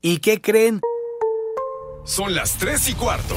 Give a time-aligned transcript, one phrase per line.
[0.00, 0.80] ¿Y qué creen?
[2.04, 3.34] Son las 3 y cuarto.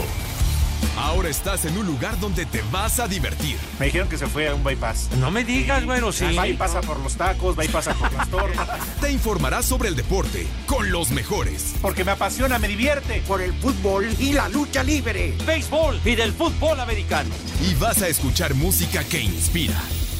[0.95, 3.57] Ahora estás en un lugar donde te vas a divertir.
[3.79, 5.09] Me dijeron que se fue a un bypass.
[5.17, 6.35] No me digas, bueno, sí.
[6.35, 8.79] Va y pasa por los tacos, va y pasa por las tortas.
[9.01, 11.73] Te informarás sobre el deporte con los mejores.
[11.81, 13.23] Porque me apasiona, me divierte.
[13.27, 15.33] Por el fútbol y la lucha libre.
[15.47, 17.31] Béisbol y del fútbol americano.
[17.67, 19.81] Y vas a escuchar música que inspira.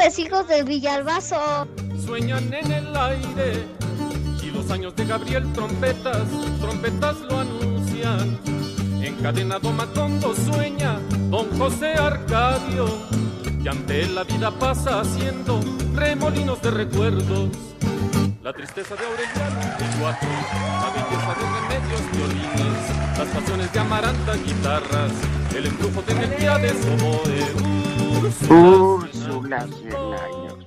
[0.00, 1.68] Hijos de Villalbazo.
[2.04, 3.66] Sueñan en el aire
[4.42, 6.26] y los años de Gabriel trompetas,
[6.58, 8.38] trompetas lo anuncian.
[9.02, 10.98] Encadenado Macondo sueña
[11.28, 12.86] don José Arcadio,
[13.62, 15.60] que ante él la vida pasa haciendo
[15.94, 17.50] remolinos de recuerdos.
[18.42, 19.64] La tristeza de Aureliano y
[20.00, 20.30] cuatro,
[20.80, 22.78] la belleza de remedios violines,
[23.18, 25.12] las canciones de Amaranta guitarras,
[25.54, 27.44] el embrujo de Melquiades oboe.
[29.40, 30.66] Úrsula, cien años.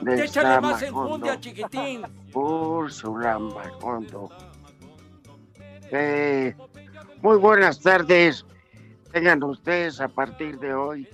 [0.00, 2.02] de Échale más enjundia, chiquitín.
[2.34, 4.28] Úrsula Macondo.
[5.92, 6.56] Eh,
[7.20, 8.44] muy buenas tardes.
[9.12, 11.08] Tengan ustedes a partir de hoy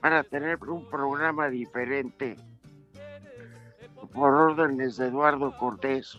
[0.00, 2.36] para tener un programa diferente
[4.14, 6.18] por órdenes de Eduardo Cortés.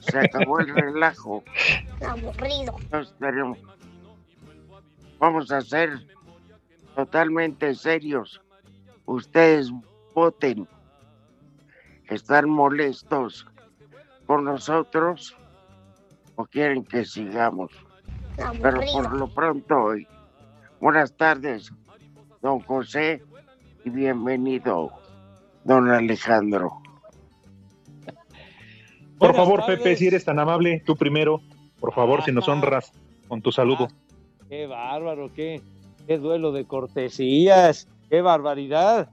[0.00, 1.44] Se acabó el relajo.
[2.06, 2.76] Aburrido.
[5.20, 6.04] Vamos a ser
[6.96, 8.43] totalmente serios.
[9.06, 9.72] Ustedes
[10.14, 10.68] voten.
[12.08, 13.46] ¿Están molestos
[14.26, 15.36] con nosotros
[16.36, 17.70] o quieren que sigamos?
[18.36, 20.06] Pero por lo pronto hoy.
[20.80, 21.72] Buenas tardes,
[22.42, 23.22] don José,
[23.84, 24.90] y bienvenido,
[25.64, 26.72] don Alejandro.
[29.18, 29.78] Por Buenas favor, tardes.
[29.78, 31.40] Pepe, si eres tan amable, tú primero,
[31.80, 32.92] por favor, si nos honras
[33.28, 33.88] con tu saludo.
[34.48, 35.62] Qué bárbaro, qué,
[36.06, 39.08] qué duelo de cortesías, qué barbaridad.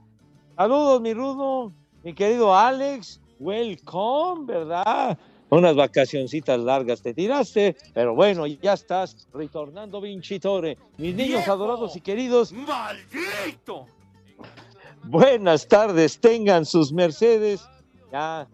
[0.56, 1.72] Saludos, mi rudo,
[2.02, 5.18] mi querido Alex, welcome, ¿verdad?
[5.48, 10.78] Unas vacacioncitas largas te tiraste, pero bueno, ya estás retornando, Vincitore.
[10.96, 11.52] Mis niños ¡Viejo!
[11.52, 13.86] adorados y queridos, ¡Maldito!
[15.04, 17.68] buenas tardes, tengan sus Mercedes
[18.10, 18.48] ya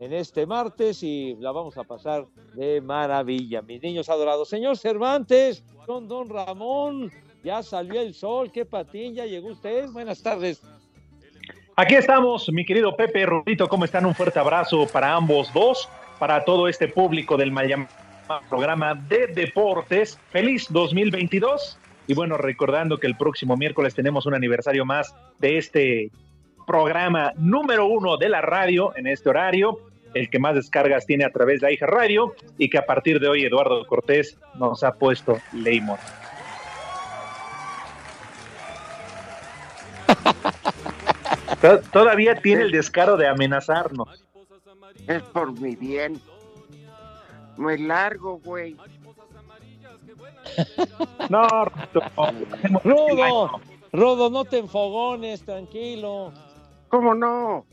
[0.00, 4.48] en este martes y la vamos a pasar de maravilla, mis niños adorados.
[4.48, 9.88] Señor Cervantes, don Don Ramón, ya salió el sol, qué patín, ya llegó usted.
[9.90, 10.62] Buenas tardes.
[11.76, 14.04] Aquí estamos, mi querido Pepe Rudito, ¿cómo están?
[14.04, 15.88] Un fuerte abrazo para ambos dos,
[16.18, 17.88] para todo este público del llamado
[18.48, 20.18] programa de deportes.
[20.30, 21.78] Feliz 2022.
[22.06, 26.10] Y bueno, recordando que el próximo miércoles tenemos un aniversario más de este
[26.66, 29.78] programa número uno de la radio en este horario,
[30.14, 33.28] el que más descargas tiene a través de Aija Radio y que a partir de
[33.28, 35.98] hoy Eduardo Cortés nos ha puesto Leymon.
[41.92, 44.24] Todavía tiene el descaro de amenazarnos.
[45.06, 46.20] Es por mi bien.
[47.56, 48.76] Me largo, güey.
[51.28, 51.46] No,
[52.84, 53.60] Rodo,
[53.92, 56.32] Rodo, no te enfogones, tranquilo.
[56.88, 57.64] ¿Cómo no?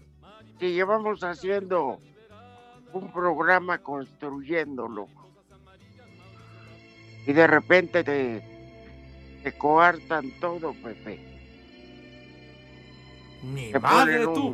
[0.59, 1.99] Que llevamos haciendo
[2.93, 5.07] un programa construyéndolo.
[7.25, 8.43] Y de repente te,
[9.43, 11.28] te coartan todo, Pepe.
[13.43, 14.47] Ni Te madre ponen tú.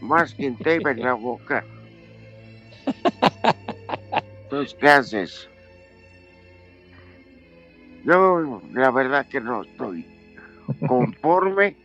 [0.00, 1.64] un masking tape en la boca.
[4.44, 5.48] Entonces, ¿qué haces?
[8.04, 10.06] Yo, la verdad que no estoy
[10.86, 11.76] conforme.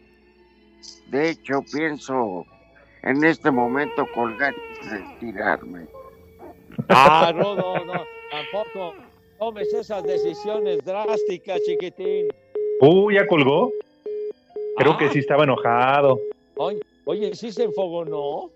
[1.08, 2.46] De hecho, pienso
[3.04, 4.54] en este momento colgar
[4.84, 5.88] y retirarme.
[6.90, 8.96] Ah, Rodo, no, tampoco
[9.40, 12.28] tomes esas decisiones drásticas, chiquitín.
[12.82, 13.72] Uy, ya colgó.
[14.78, 16.20] Creo que sí estaba enojado.
[16.56, 18.52] Oye, oye, sí se enfogonó.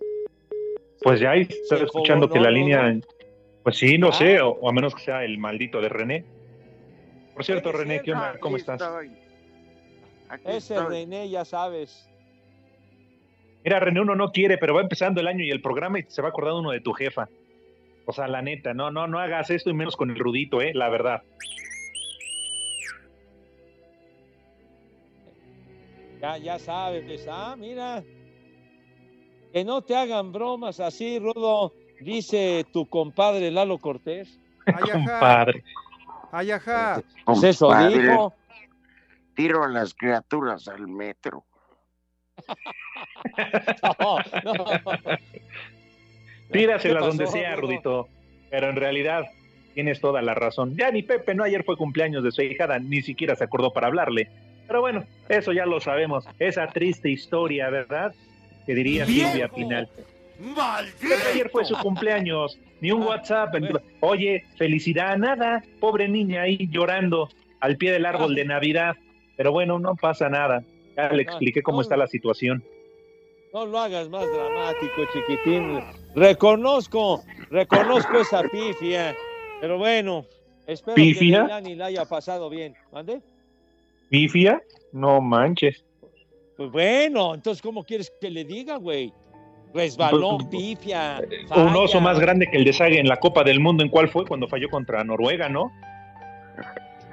[1.02, 2.98] Pues ya ahí está escuchando que la línea.
[3.64, 4.14] Pues sí, no Ah.
[4.14, 6.26] sé, o, o a menos que sea el maldito de René.
[7.34, 8.38] Por cierto, René, ¿qué onda?
[8.40, 8.82] ¿Cómo estás?
[8.82, 9.12] estoy.
[10.30, 10.88] Aquí Ese estoy.
[11.06, 12.10] René, ya sabes.
[13.64, 16.22] Mira, René, uno no quiere, pero va empezando el año y el programa y se
[16.22, 17.28] va acordando uno de tu jefa.
[18.06, 20.72] O sea, la neta, no, no, no hagas esto y menos con el rudito, eh,
[20.76, 21.24] la verdad.
[26.22, 27.28] Ya, ya sabes.
[27.30, 28.04] Ah, mira.
[29.54, 31.74] Que no te hagan bromas así, Rudo.
[32.02, 34.40] Dice tu compadre Lalo Cortés.
[34.66, 34.92] Ay.
[34.92, 35.64] Compadre.
[36.32, 37.02] Ay, ajá.
[37.26, 38.34] Pues eso dijo.
[39.36, 41.44] Tiro a las criaturas al metro.
[43.84, 44.66] No, no.
[46.52, 47.68] Tírasela ¿Qué donde sea, Rudo?
[47.68, 48.08] Rudito.
[48.50, 49.26] Pero en realidad
[49.74, 50.76] tienes toda la razón.
[50.78, 53.88] Ya ni Pepe, no, ayer fue cumpleaños de su hijada, ni siquiera se acordó para
[53.88, 54.30] hablarle.
[54.68, 56.26] Pero bueno, eso ya lo sabemos.
[56.40, 58.14] Esa triste historia, ¿verdad?
[58.66, 59.30] Que diría ¡Viejo!
[59.30, 59.90] Silvia Pinal.
[60.40, 61.16] ¡Maldito!
[61.32, 63.56] Ayer fue su cumpleaños, ni un WhatsApp.
[64.02, 65.64] Oye, felicidad, nada.
[65.80, 67.30] Pobre niña ahí llorando
[67.60, 68.96] al pie del árbol de Navidad.
[69.38, 70.64] Pero bueno, no pasa nada.
[70.98, 72.64] Ya le expliqué cómo está la situación.
[73.54, 75.80] No lo hagas más dramático, chiquitín.
[76.16, 79.16] Reconozco, reconozco esa pifia.
[79.62, 80.26] Pero bueno,
[80.68, 81.38] espero ¿Pifia?
[81.38, 82.76] que Milani la haya pasado bien.
[82.92, 83.22] ¿Mande?
[84.10, 84.62] ¿Pifia?
[84.92, 85.84] No manches.
[86.58, 89.12] Pues bueno, entonces, ¿cómo quieres que le diga, güey?
[89.74, 91.22] Resbalón, Pues, pifia.
[91.56, 92.02] Un oso falla.
[92.02, 94.26] más grande que el de Sague en la Copa del Mundo, ¿en cuál fue?
[94.26, 95.70] Cuando falló contra Noruega, ¿no?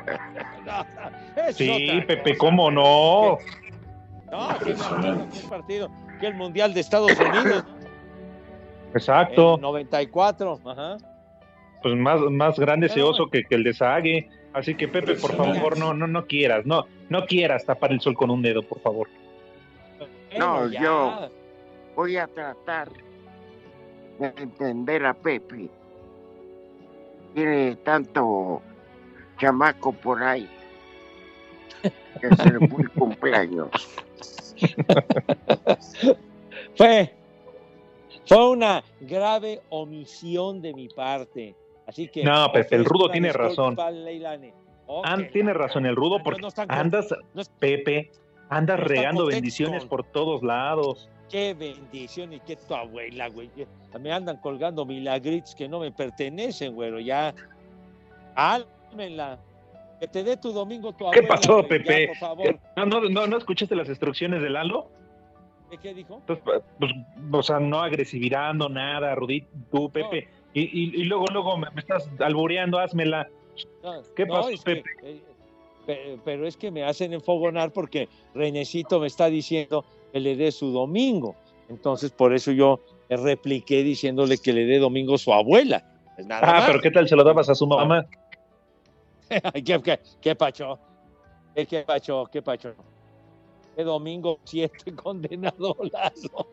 [1.53, 2.39] Sí, Pepe, cosa.
[2.39, 3.39] ¿cómo no?
[4.31, 4.75] No, que
[5.49, 5.91] partido
[6.21, 7.65] que el Mundial de Estados Unidos,
[8.95, 9.57] Exacto.
[9.57, 10.61] en 94.
[10.65, 10.97] Ajá.
[11.83, 14.29] Pues más, más grande ese oso que, que el de Sague.
[14.53, 18.15] Así que, Pepe, por favor, no, no, no quieras, no, no quieras tapar el sol
[18.15, 19.09] con un dedo, por favor.
[20.39, 20.83] No, ya.
[20.83, 21.31] yo
[21.97, 22.91] voy a tratar
[24.19, 25.69] de entender a Pepe.
[27.35, 28.61] Tiene tanto
[29.39, 30.49] chamaco por ahí
[32.21, 33.71] que se le fue el cumpleaños.
[36.77, 37.13] Fue,
[38.27, 41.55] fue una grave omisión de mi parte.
[41.87, 42.23] Así que.
[42.25, 43.79] No, Pepe, el ofrezco rudo tiene razón.
[43.81, 44.53] al Leilani.
[44.87, 48.11] Ok, An- tiene razón el rudo, porque no andas, no Pepe,
[48.51, 51.09] andas no regando bendiciones por todos lados.
[51.31, 53.49] Qué bendición y qué tu abuela, güey.
[53.99, 57.01] Me andan colgando milagritos que no me pertenecen, güero.
[57.01, 57.33] Ya.
[58.35, 59.39] Álmenla.
[60.01, 61.29] Que te dé tu domingo tu ¿Qué abuela.
[61.29, 62.09] pasó, güey, ya, Pepe?
[62.09, 62.59] por favor.
[62.77, 64.91] ¿No, no, no, ¿No escuchaste las instrucciones de Lalo?
[65.71, 66.17] ¿Qué, qué dijo?
[66.27, 66.45] Entonces,
[66.79, 66.93] pues,
[67.33, 70.29] o sea, no agresividad, no nada, Rudito, tú, Pepe.
[70.55, 73.29] Y, y, y luego, luego me, me estás albureando, házmela.
[73.83, 74.83] No, ¿Qué no, pasó, que, Pepe?
[75.03, 75.23] eh,
[75.87, 80.53] pe- pero es que me hacen enfogonar porque Renecito me está diciendo que le dé
[80.53, 81.37] su domingo.
[81.69, 85.83] Entonces, por eso yo repliqué diciéndole que le dé domingo a su abuela.
[86.15, 86.67] Pues nada Ah, más.
[86.67, 88.05] pero ¿qué tal se lo dabas a su mamá?
[89.65, 90.79] ¿Qué, qué, qué pacho?
[91.55, 92.25] ¿Qué, qué pacho?
[92.31, 92.75] ¿Qué pacho?
[93.75, 96.47] ¿Qué domingo 7 condenado Lalo?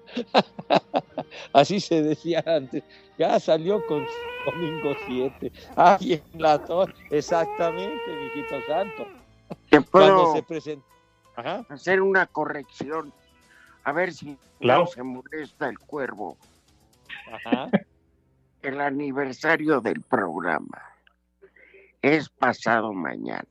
[1.53, 2.83] Así se decía antes.
[3.17, 4.05] Ya salió con
[4.45, 5.51] domingo 7.
[5.75, 6.93] Ay, en la torre.
[7.11, 9.07] Exactamente, mijito santo.
[9.69, 10.85] Te Cuando puedo se presenta.
[11.35, 11.65] Ajá.
[11.69, 13.13] hacer una corrección.
[13.83, 14.81] A ver si Claro.
[14.81, 16.37] no se molesta el cuervo.
[17.31, 17.69] Ajá.
[18.61, 20.81] El aniversario del programa
[22.01, 23.47] es pasado mañana.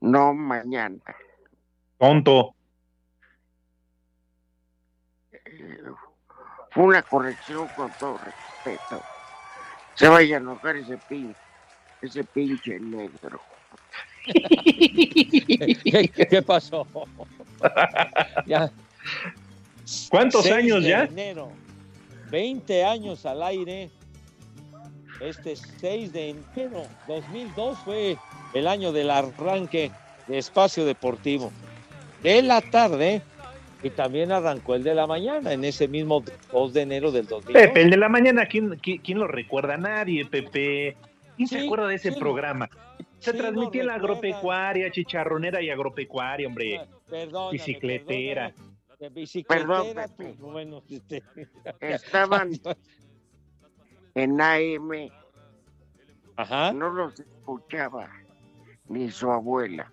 [0.00, 1.02] No mañana.
[1.98, 2.54] Tonto.
[6.70, 9.02] Fue una corrección con todo respeto.
[9.94, 11.34] Se vaya a enojar ese pin,
[12.00, 13.40] ese pinche negro.
[14.32, 16.86] ¿Qué, qué pasó?
[18.46, 18.70] ya.
[20.10, 21.04] ¿Cuántos 6 años de ya?
[21.04, 21.50] enero.
[22.30, 23.90] 20 años al aire.
[25.20, 28.16] Este 6 de enero 2002 fue
[28.54, 29.90] el año del arranque
[30.28, 31.52] de Espacio Deportivo.
[32.22, 33.22] De la tarde
[33.82, 36.22] y también arrancó el de la mañana en ese mismo
[36.52, 37.62] 2 de enero del 2002.
[37.62, 39.76] Pepe, el de la mañana, ¿quién, quién, quién lo recuerda?
[39.76, 40.96] Nadie, Pepe.
[41.36, 42.18] ¿Quién se acuerda de ese sí.
[42.20, 42.68] programa?
[43.18, 46.80] Se Sí, transmitía en la agropecuaria, chicharronera y agropecuaria, hombre.
[47.08, 48.50] Perdóname, Bicicletera.
[48.50, 48.70] perdóname.
[48.98, 50.34] De bicicletera, Perdón, tú, Pepe.
[50.42, 51.22] bueno, este,
[51.80, 52.50] Estaban
[54.14, 55.10] en AM,
[56.36, 56.72] Ajá.
[56.72, 58.10] no los escuchaba
[58.88, 59.90] ni su abuela.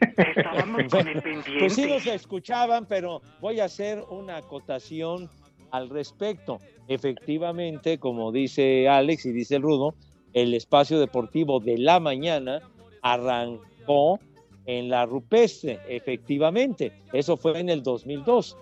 [1.58, 5.30] Pues sí los escuchaban, pero voy a hacer una acotación
[5.70, 6.58] al respecto.
[6.88, 9.94] Efectivamente, como dice Alex y dice el Rudo,
[10.32, 12.60] el espacio deportivo de la mañana
[13.02, 14.20] arrancó
[14.66, 16.92] en la rupestre, efectivamente.
[17.12, 18.56] Eso fue en el 2002.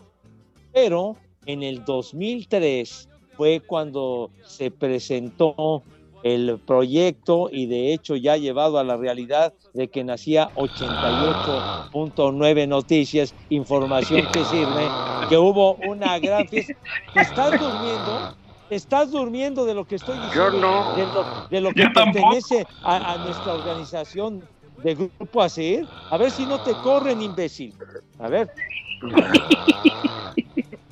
[0.72, 5.82] Pero en el 2003 fue cuando se presentó
[6.24, 13.34] el proyecto y de hecho ya llevado a la realidad de que nacía 88.9 noticias,
[13.50, 14.88] información que sirve,
[15.28, 16.72] que hubo una gran fiesta.
[17.14, 18.34] ¿Estás durmiendo?
[18.70, 20.52] ¿Estás durmiendo de lo que estoy diciendo?
[20.52, 20.96] Yo no.
[20.96, 24.42] De lo, de lo que pertenece a, a, nuestra organización
[24.82, 25.86] de Grupo ACER.
[26.08, 27.74] A ver si no te corren, imbécil.
[28.18, 28.50] A ver.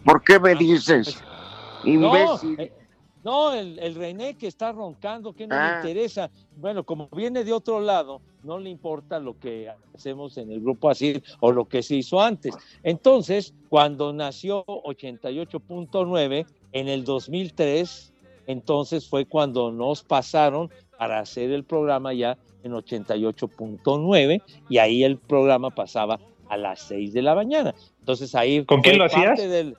[0.05, 1.19] ¿Por qué me dices?
[1.85, 2.57] Imbécil.
[2.57, 2.82] No, eh,
[3.25, 5.71] no, el, el, René que está roncando, que no ah.
[5.71, 6.31] le interesa.
[6.57, 10.91] Bueno, como viene de otro lado, no le importa lo que hacemos en el grupo
[10.91, 12.55] así o lo que se hizo antes.
[12.83, 18.13] Entonces, cuando nació 88.9 en el 2003,
[18.47, 25.19] entonces fue cuando nos pasaron para hacer el programa ya en 88.9 y ahí el
[25.19, 27.75] programa pasaba a las 6 de la mañana.
[28.01, 29.39] Entonces ahí ¿Con quién lo hacías?
[29.39, 29.77] Del,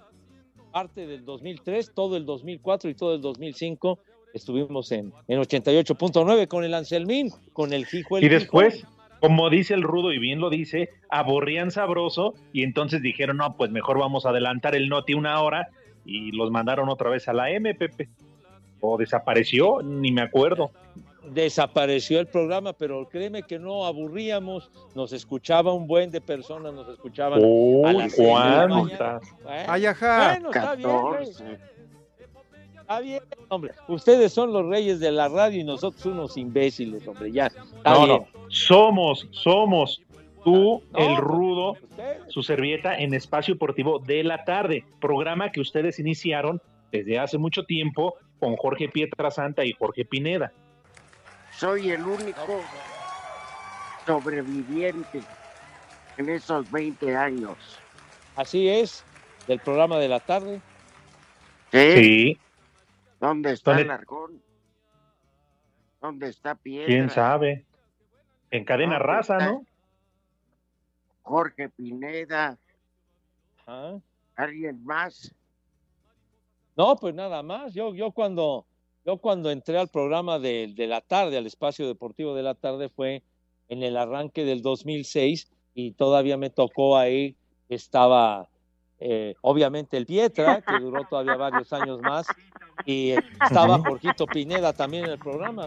[0.74, 4.00] parte del 2003, todo el 2004 y todo el 2005
[4.34, 8.18] estuvimos en, en 88.9 con el Anselmín, con el Hijo.
[8.18, 8.90] El y después, Hijo.
[9.22, 13.70] como dice el Rudo y bien lo dice, aburrían sabroso y entonces dijeron, no, pues
[13.70, 15.70] mejor vamos a adelantar el Noti una hora
[16.06, 18.10] y los mandaron otra vez a la MPP.
[18.82, 20.72] O desapareció, ni me acuerdo
[21.32, 26.88] desapareció el programa, pero créeme que no aburríamos, nos escuchaba un buen de personas, nos
[26.90, 29.22] escuchaban Uy, a las ¿cuántas?
[29.44, 30.40] Bueno, Ay, ajá.
[30.40, 31.60] bueno, está bien,
[32.80, 33.74] está bien, hombre.
[33.88, 37.48] Ustedes son los reyes de la radio y nosotros unos imbéciles, hombre, ya.
[37.48, 38.18] Está no, bien.
[38.34, 40.02] no, somos, somos
[40.44, 42.22] tú, No, el rudo, ustedes.
[42.28, 46.62] su servieta en Espacio Deportivo de la tarde, programa que ustedes iniciaron
[46.92, 50.52] desde hace mucho tiempo con Jorge Pietrasanta y Jorge Pineda.
[51.58, 52.62] Soy el único
[54.06, 55.22] sobreviviente
[56.18, 57.58] en esos 20 años.
[58.36, 59.04] Así es,
[59.48, 60.62] del programa de la tarde.
[61.72, 61.94] ¿Sí?
[61.96, 62.40] Sí,
[63.20, 64.42] ¿Dónde está ¿Dónde- Largón?
[66.02, 66.88] ¿Dónde está Piedra?
[66.88, 67.66] quién sabe.
[68.52, 69.66] En cadena ¿Dónde raza, ¿no?
[71.24, 72.58] Jorge Pineda,
[73.66, 74.00] Ajá.
[74.36, 75.34] ¿alguien más?
[76.76, 77.74] No, pues nada más.
[77.74, 78.66] Yo, yo cuando,
[79.06, 82.90] yo cuando entré al programa de, de la tarde, al espacio deportivo de la tarde,
[82.90, 83.24] fue
[83.70, 87.36] en el arranque del 2006 y todavía me tocó ahí,
[87.70, 88.48] estaba
[89.06, 92.26] eh, obviamente el Pietra, que duró todavía varios años más,
[92.86, 93.78] y estaba.
[93.80, 95.66] Jorgito Pineda también en el programa.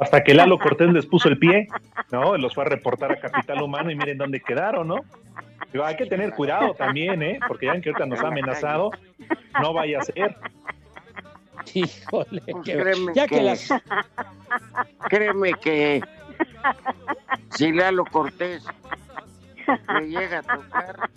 [0.00, 1.68] Hasta que Lalo Cortés les puso el pie,
[2.10, 2.36] ¿no?
[2.36, 4.96] Los fue a reportar a Capital Humano y miren dónde quedaron, ¿no?
[5.72, 7.38] Digo, hay que tener cuidado también, ¿eh?
[7.46, 8.90] Porque ya ven que ahorita nos ha amenazado,
[9.62, 10.36] no vaya a ser.
[11.74, 13.68] Híjole, Pues que- créeme ya que que- las...
[15.08, 16.00] Créeme que
[17.50, 18.64] si Lalo Cortés
[19.88, 21.10] le llega a tocar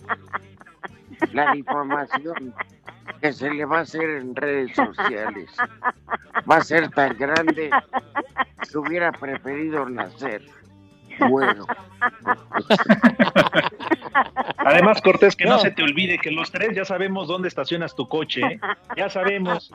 [1.32, 2.54] la difamación
[3.20, 5.50] que se le va a hacer en redes sociales
[6.50, 7.70] va a ser tan grande
[8.70, 10.42] que hubiera preferido nacer
[11.28, 11.66] bueno.
[14.58, 15.52] Además, Cortés, que no.
[15.52, 15.58] No.
[15.58, 18.60] se te olvide que los tres ya sabemos dónde estacionas tu coche, ¿eh?
[18.96, 19.72] Ya sabemos.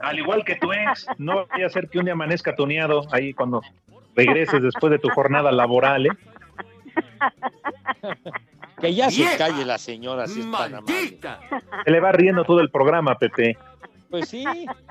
[0.00, 3.34] Al igual que tu ex, no vaya a ser que un día amanezca tuneado ahí
[3.34, 3.62] cuando
[4.14, 6.10] regreses después de tu jornada laboral, ¿eh?
[8.80, 10.94] Que ya se calle la señora, si es tan amable.
[10.94, 11.40] ¡Maldita!
[11.84, 13.58] Se le va riendo todo el programa, Pepe.
[14.10, 14.44] Pues sí,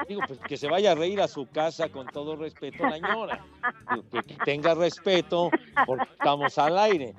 [0.08, 3.40] digo, pues que se vaya a reír a su casa con todo respeto la señora.
[4.12, 5.50] Que tenga respeto
[5.86, 7.16] porque estamos al aire.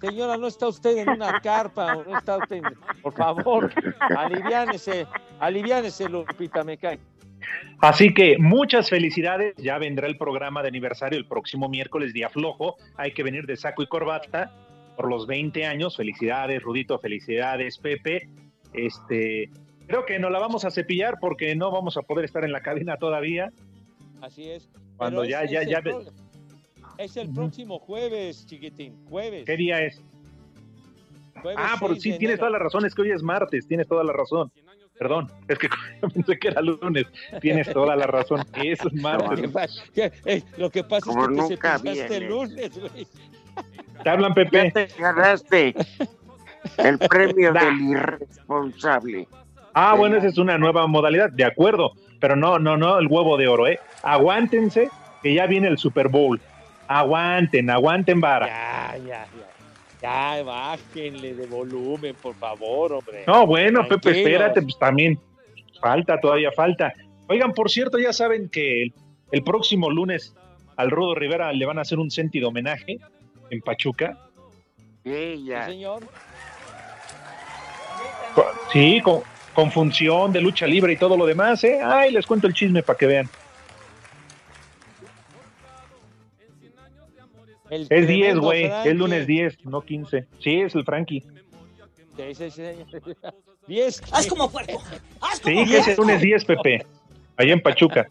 [0.00, 2.62] Señora, no está usted en una carpa, no está usted,
[3.02, 3.70] por favor,
[4.16, 5.06] aliviánese,
[5.38, 6.98] aliviánese, Lupita, me cae.
[7.80, 9.54] Así que muchas felicidades.
[9.56, 12.76] Ya vendrá el programa de aniversario el próximo miércoles, día flojo.
[12.96, 14.52] Hay que venir de saco y corbata
[14.96, 15.96] por los 20 años.
[15.96, 16.98] Felicidades, Rudito.
[16.98, 18.28] Felicidades, Pepe.
[18.74, 19.48] Este,
[19.86, 22.60] creo que nos la vamos a cepillar porque no vamos a poder estar en la
[22.60, 23.50] cabina todavía.
[24.20, 24.68] Así es.
[24.98, 25.80] Cuando Pero ya- ya- ya
[27.00, 29.44] Es el próximo jueves, chiquitín, jueves.
[29.46, 30.02] ¿Qué día es?
[31.40, 32.38] jueves Ah, por 6 sí, tienes enero.
[32.40, 32.84] toda la razón.
[32.84, 33.66] Es que hoy es martes.
[33.66, 34.52] Tienes toda la razón.
[34.98, 35.68] Perdón, es que
[36.14, 37.06] pensé que era lunes.
[37.40, 38.44] Tienes toda la razón.
[38.62, 39.82] Es martes.
[39.94, 43.06] que- eh, lo que pasa Como es que te nunca cepillaste el lunes, güey.
[44.02, 44.70] Te hablan, Ya Pepe.
[44.70, 45.74] te ganaste
[46.76, 47.64] el premio Da.
[47.64, 49.26] del irresponsable.
[49.72, 53.38] Ah, bueno, esa es una nueva modalidad, de acuerdo, pero no, no, no, el huevo
[53.38, 53.78] de oro, ¿eh?
[54.02, 54.90] Aguántense,
[55.22, 56.40] que ya viene el Super Bowl.
[56.92, 58.48] Aguanten, aguanten vara.
[58.48, 59.26] Ya, ya,
[60.02, 60.36] ya.
[60.36, 63.22] Ya, bájenle de volumen, por favor, hombre.
[63.28, 65.16] No, bueno, Pepe, espérate, pues también
[65.80, 66.92] falta, todavía falta.
[67.28, 68.94] Oigan, por cierto, ya saben que el,
[69.30, 70.34] el próximo lunes
[70.74, 72.98] al Rudo Rivera le van a hacer un sentido homenaje
[73.50, 74.18] en Pachuca.
[75.04, 75.66] Sí, ya.
[75.66, 76.02] señor.
[78.72, 79.20] Sí, con,
[79.54, 81.78] con función de lucha libre y todo lo demás, ¿eh?
[81.84, 83.28] Ay, les cuento el chisme para que vean.
[87.70, 88.64] El Es 10, tremendo güey.
[88.64, 90.26] Es lunes 10, no 15.
[90.40, 91.24] Sí, es el Frankie.
[92.16, 92.62] Sí, sí, sí.
[93.66, 94.02] 10.
[94.12, 94.82] ¡Haz como puerco!
[95.20, 96.86] ¡Haz Sí, como que es el lunes 10, Pepe.
[97.36, 98.08] Allá en Pachuca.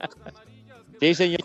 [1.00, 1.40] Sí, señor.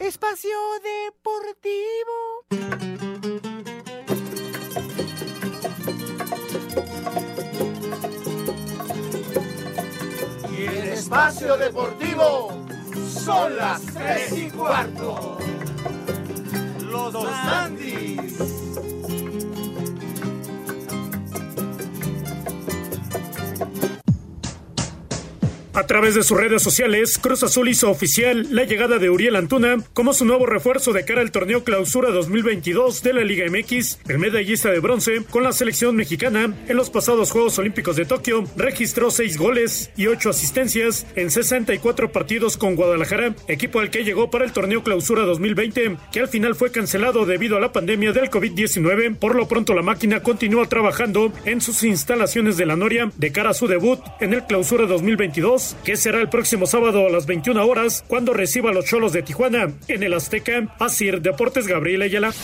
[0.00, 2.44] Espacio Deportivo.
[10.92, 12.66] Espacio Deportivo
[13.06, 15.38] son las tres y cuarto.
[16.94, 17.26] Los dos
[25.74, 29.78] A través de sus redes sociales, Cruz Azul hizo oficial la llegada de Uriel Antuna
[29.92, 33.98] como su nuevo refuerzo de cara al torneo Clausura 2022 de la Liga MX.
[34.06, 38.44] El medallista de bronce con la selección mexicana en los pasados Juegos Olímpicos de Tokio
[38.56, 44.30] registró seis goles y ocho asistencias en 64 partidos con Guadalajara, equipo al que llegó
[44.30, 48.30] para el torneo Clausura 2020, que al final fue cancelado debido a la pandemia del
[48.30, 49.16] COVID-19.
[49.16, 53.50] Por lo pronto la máquina continúa trabajando en sus instalaciones de la Noria de cara
[53.50, 57.64] a su debut en el Clausura 2022 que será el próximo sábado a las 21
[57.64, 60.74] horas cuando reciba a los Cholos de Tijuana en el Azteca.
[60.78, 62.34] Asir Deportes Gabriel Ayala.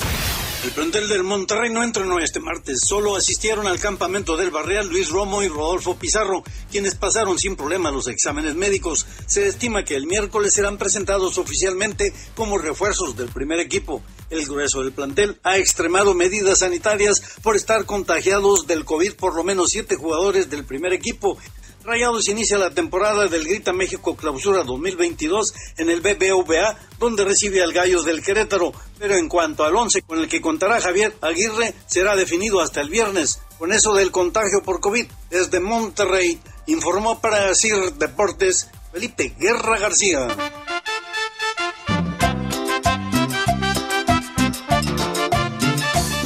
[0.63, 5.09] El plantel del Monterrey no entrenó este martes, solo asistieron al campamento del Barreal Luis
[5.09, 9.07] Romo y Rodolfo Pizarro, quienes pasaron sin problema los exámenes médicos.
[9.25, 14.03] Se estima que el miércoles serán presentados oficialmente como refuerzos del primer equipo.
[14.29, 19.45] El grueso del plantel ha extremado medidas sanitarias por estar contagiados del COVID por lo
[19.45, 21.39] menos siete jugadores del primer equipo.
[21.83, 27.73] Rayados inicia la temporada del Grita México Clausura 2022 en el BBVA, donde recibe al
[27.73, 28.73] Gallos del Querétaro.
[28.99, 32.91] Pero en cuanto al once con el que contará Javier Aguirre, será definido hasta el
[32.91, 33.41] viernes.
[33.59, 40.29] Con eso del contagio por COVID, desde Monterrey, informó para CIR Deportes Felipe Guerra García.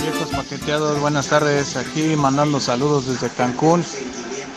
[0.00, 1.76] Viejos paqueteados, buenas tardes.
[1.76, 3.84] Aquí mandando saludos desde Cancún.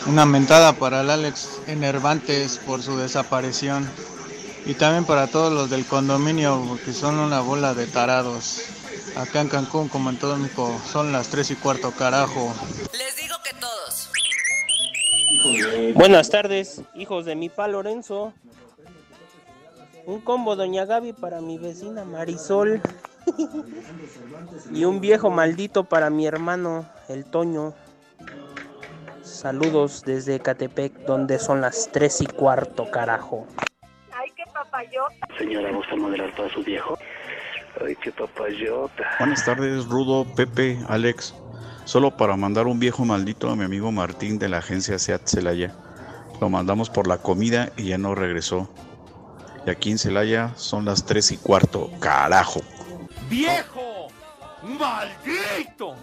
[0.08, 3.86] Una mentada para el Alex Enervantes por su desaparición.
[4.64, 8.62] Y también para todos los del condominio, porque son una bola de tarados.
[9.16, 12.54] Acá en Cancún, como en todo México, son las 3 y cuarto, carajo.
[12.92, 14.10] Les digo que todos.
[15.94, 18.32] Buenas tardes, hijos de mi pa Lorenzo.
[20.06, 22.80] Un combo Doña Gaby para mi vecina Marisol.
[24.72, 27.74] y un viejo maldito para mi hermano, el Toño.
[29.38, 33.46] Saludos desde Catepec, donde son las tres y cuarto, carajo.
[34.12, 35.28] Ay, qué papayota.
[35.38, 36.98] Señora, ¿gusta modelar para su viejo?
[37.80, 39.04] Ay, qué papayota.
[39.20, 41.36] Buenas tardes, Rudo, Pepe, Alex.
[41.84, 45.72] Solo para mandar un viejo maldito a mi amigo Martín de la agencia Seat Celaya.
[46.40, 48.68] Lo mandamos por la comida y ya no regresó.
[49.64, 51.92] Y aquí en Celaya son las 3 y cuarto.
[52.00, 52.60] ¡Carajo!
[53.30, 54.08] ¡Viejo!
[54.64, 55.94] ¡Maldito!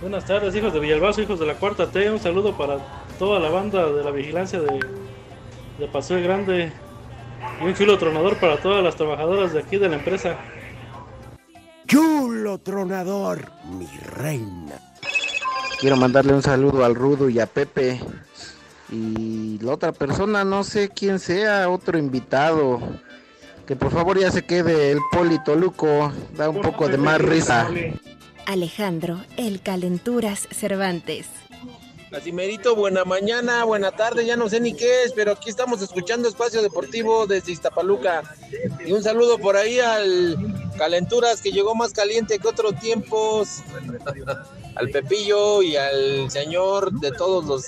[0.00, 2.08] Buenas tardes, hijos de Villalbazo, hijos de la Cuarta T.
[2.08, 2.78] Un saludo para
[3.18, 4.78] toda la banda de la vigilancia de,
[5.76, 6.72] de Paseo Grande.
[7.60, 10.36] Y un chulo tronador para todas las trabajadoras de aquí de la empresa.
[11.88, 14.80] Chulo tronador, mi reina.
[15.80, 18.00] Quiero mandarle un saludo al Rudo y a Pepe.
[18.92, 22.78] Y la otra persona, no sé quién sea, otro invitado.
[23.66, 26.12] Que por favor ya se quede el Polito Luco.
[26.36, 27.68] Da un poco de más risa.
[28.48, 31.26] Alejandro, el Calenturas Cervantes.
[32.10, 36.26] Casimerito, buena mañana, buena tarde, ya no sé ni qué es, pero aquí estamos escuchando
[36.26, 38.22] Espacio Deportivo desde Iztapaluca.
[38.86, 40.38] Y un saludo por ahí al
[40.78, 43.58] Calenturas que llegó más caliente que otros tiempos,
[44.76, 47.66] al Pepillo y al señor de todos los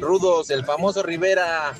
[0.00, 1.74] rudos, el famoso Rivera.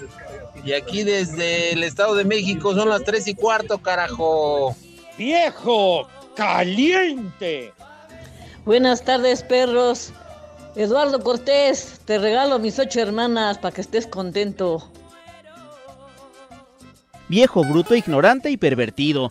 [0.63, 4.77] Y aquí desde el Estado de México son las tres y cuarto, carajo.
[5.17, 6.07] ¡Viejo!
[6.37, 7.73] ¡Caliente!
[8.65, 10.13] Buenas tardes, perros.
[10.77, 14.89] Eduardo Cortés, te regalo mis ocho hermanas para que estés contento.
[17.29, 19.31] Viejo, bruto, ignorante y pervertido.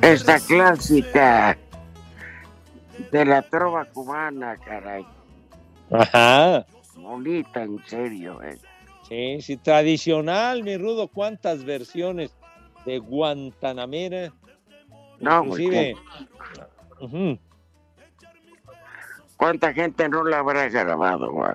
[0.01, 1.57] Esta clásica
[3.11, 5.05] de la trova cubana, caray.
[5.91, 6.65] Ajá.
[6.95, 8.57] Bonita, en serio, eh.
[9.07, 11.07] Sí, sí, tradicional, mi rudo.
[11.07, 12.35] ¿Cuántas versiones
[12.85, 14.33] de Guantanamera?
[15.19, 15.95] No, Inclusive.
[17.01, 17.37] Ujú.
[19.37, 21.51] ¿Cuánta gente no la habrá grabado, güey?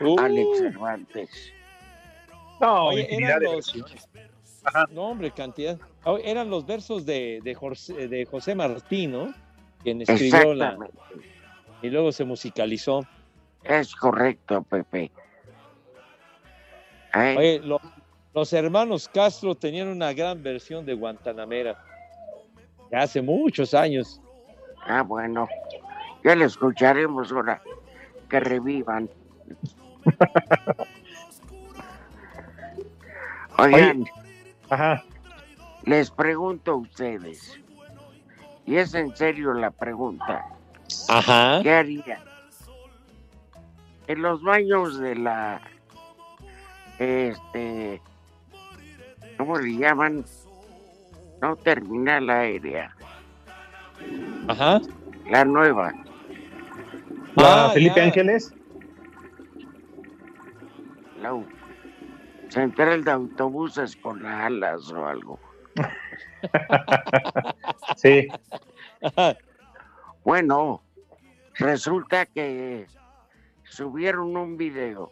[0.00, 0.20] Uh.
[0.20, 1.52] Alex Cervantes.
[2.60, 4.08] No, Oye, eran los- versiones.
[4.90, 5.78] No, hombre, cantidad.
[6.04, 9.34] Oh, Eran los versos de, de, José, de José Martín, ¿no?
[9.82, 10.76] Quien escribió la.
[11.82, 13.04] Y luego se musicalizó.
[13.64, 15.10] Es correcto, Pepe.
[17.14, 17.34] ¿Eh?
[17.36, 17.80] Oye, lo-
[18.34, 21.82] los hermanos Castro tenían una gran versión de Guantanamera.
[22.90, 24.20] Ya hace muchos años.
[24.86, 25.48] Ah, bueno.
[26.24, 27.60] Ya lo escucharemos ahora.
[28.28, 29.08] Que revivan.
[33.58, 34.04] Oigan,
[34.70, 35.04] Ajá.
[35.88, 37.58] Les pregunto a ustedes.
[38.66, 40.44] Y es en serio la pregunta.
[41.08, 41.60] Ajá.
[41.62, 42.20] ¿Qué harían?
[44.06, 45.60] En los baños de la.
[46.98, 48.02] Este.
[49.38, 50.24] ¿Cómo le llaman?
[51.40, 52.94] No terminal aérea.
[54.48, 54.80] Ajá.
[55.30, 55.92] La nueva.
[57.36, 58.04] La Ah, Felipe ya.
[58.04, 58.54] Ángeles.
[61.22, 61.38] La
[62.48, 65.38] central de autobuses con alas o algo.
[67.96, 68.28] Sí.
[70.24, 70.82] Bueno,
[71.54, 72.86] resulta que
[73.64, 75.10] subieron un video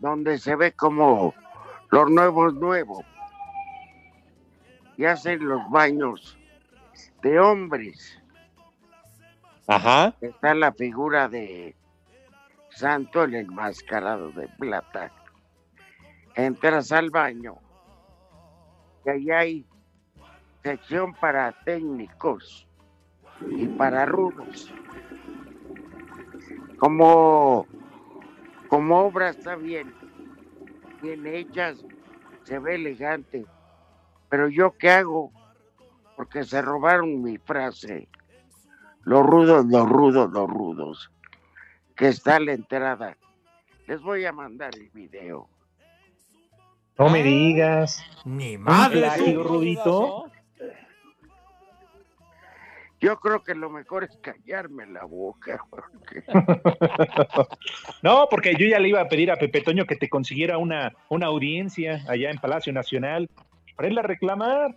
[0.00, 1.34] donde se ve como
[1.90, 3.04] los nuevos nuevos
[4.96, 6.36] y hacen los baños
[7.22, 8.20] de hombres.
[9.66, 10.14] Ajá.
[10.20, 11.74] Está la figura de
[12.70, 15.12] Santo el enmascarado de plata.
[16.34, 17.61] Entras al baño
[19.04, 19.66] y ahí hay
[20.62, 22.66] sección para técnicos
[23.48, 24.72] y para rudos.
[26.78, 27.66] Como,
[28.68, 29.92] como obra está bien,
[31.00, 31.84] bien hechas,
[32.44, 33.46] se ve elegante.
[34.28, 35.32] Pero yo qué hago?
[36.16, 38.08] Porque se robaron mi frase.
[39.02, 41.10] Los rudos, los rudos, los rudos.
[41.96, 43.16] Que está a la entrada.
[43.86, 45.48] Les voy a mandar el video.
[46.98, 48.04] No me digas.
[48.24, 49.10] Ni madre.
[49.34, 50.30] Rudito.
[53.00, 55.64] Yo creo que lo mejor es callarme la boca.
[55.68, 56.22] porque-
[58.02, 60.92] No, porque yo ya le iba a pedir a Pepe Toño que te consiguiera una,
[61.08, 63.28] una audiencia allá en Palacio Nacional
[63.74, 64.76] para irla a reclamar.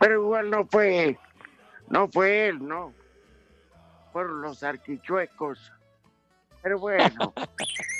[0.00, 1.16] Pero igual no fue,
[1.88, 2.92] no fue él, no.
[4.12, 5.72] Fueron los arquichuecos.
[6.62, 7.32] Pero bueno.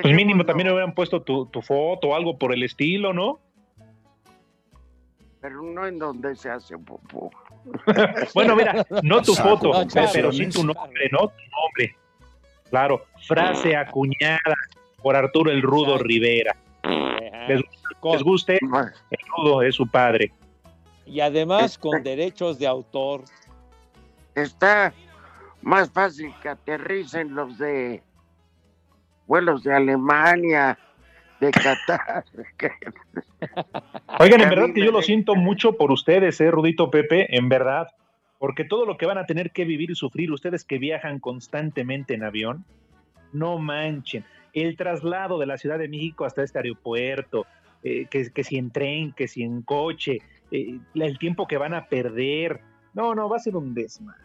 [0.00, 3.40] Pues mínimo también le hubieran puesto tu, tu foto o algo por el estilo, ¿no?
[5.40, 7.30] Pero no en donde se hace popó.
[8.34, 11.28] Bueno, mira, no tu Saco foto, Pe- pero sí tu nombre, ¿no?
[11.28, 11.96] Tu nombre.
[12.70, 14.40] Claro, frase acuñada
[15.02, 16.56] por Arturo el Rudo Rivera.
[17.48, 20.32] Les, les guste, el Rudo es su padre.
[21.06, 23.22] Y además con derechos de autor.
[24.34, 24.92] Está
[25.60, 28.02] más fácil que aterricen los de
[29.26, 30.78] vuelos de Alemania,
[31.40, 32.24] de Qatar.
[34.20, 37.36] Oigan, en verdad que yo lo siento mucho por ustedes, ¿eh, Rudito Pepe?
[37.36, 37.88] En verdad.
[38.38, 42.14] Porque todo lo que van a tener que vivir y sufrir ustedes que viajan constantemente
[42.14, 42.64] en avión,
[43.32, 44.24] no manchen.
[44.52, 47.46] El traslado de la Ciudad de México hasta este aeropuerto,
[47.84, 50.18] eh, que, que si en tren, que si en coche,
[50.50, 52.60] eh, el tiempo que van a perder.
[52.94, 54.16] No, no, va a ser un desma.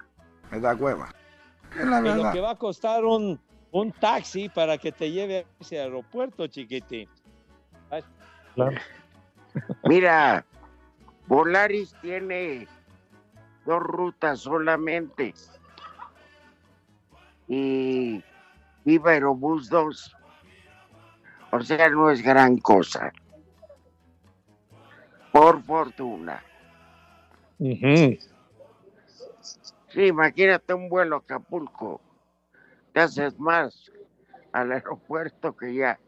[0.52, 1.10] Me da hueva.
[1.80, 2.34] Es la Y lo verdad.
[2.34, 3.40] que va a costar un,
[3.72, 7.10] un taxi para que te lleve a ese aeropuerto, chiquitín.
[9.84, 10.46] Mira,
[11.28, 12.68] Volaris tiene
[13.66, 15.34] dos rutas solamente.
[17.48, 18.24] Y
[18.84, 20.16] Viva Aerobús 2.
[21.52, 23.12] O sea, no es gran cosa.
[25.32, 26.44] Por fortuna.
[27.58, 28.20] Sí,
[30.02, 32.02] imagínate un vuelo a Acapulco.
[32.98, 33.92] Te haces más
[34.52, 36.00] al aeropuerto que ya.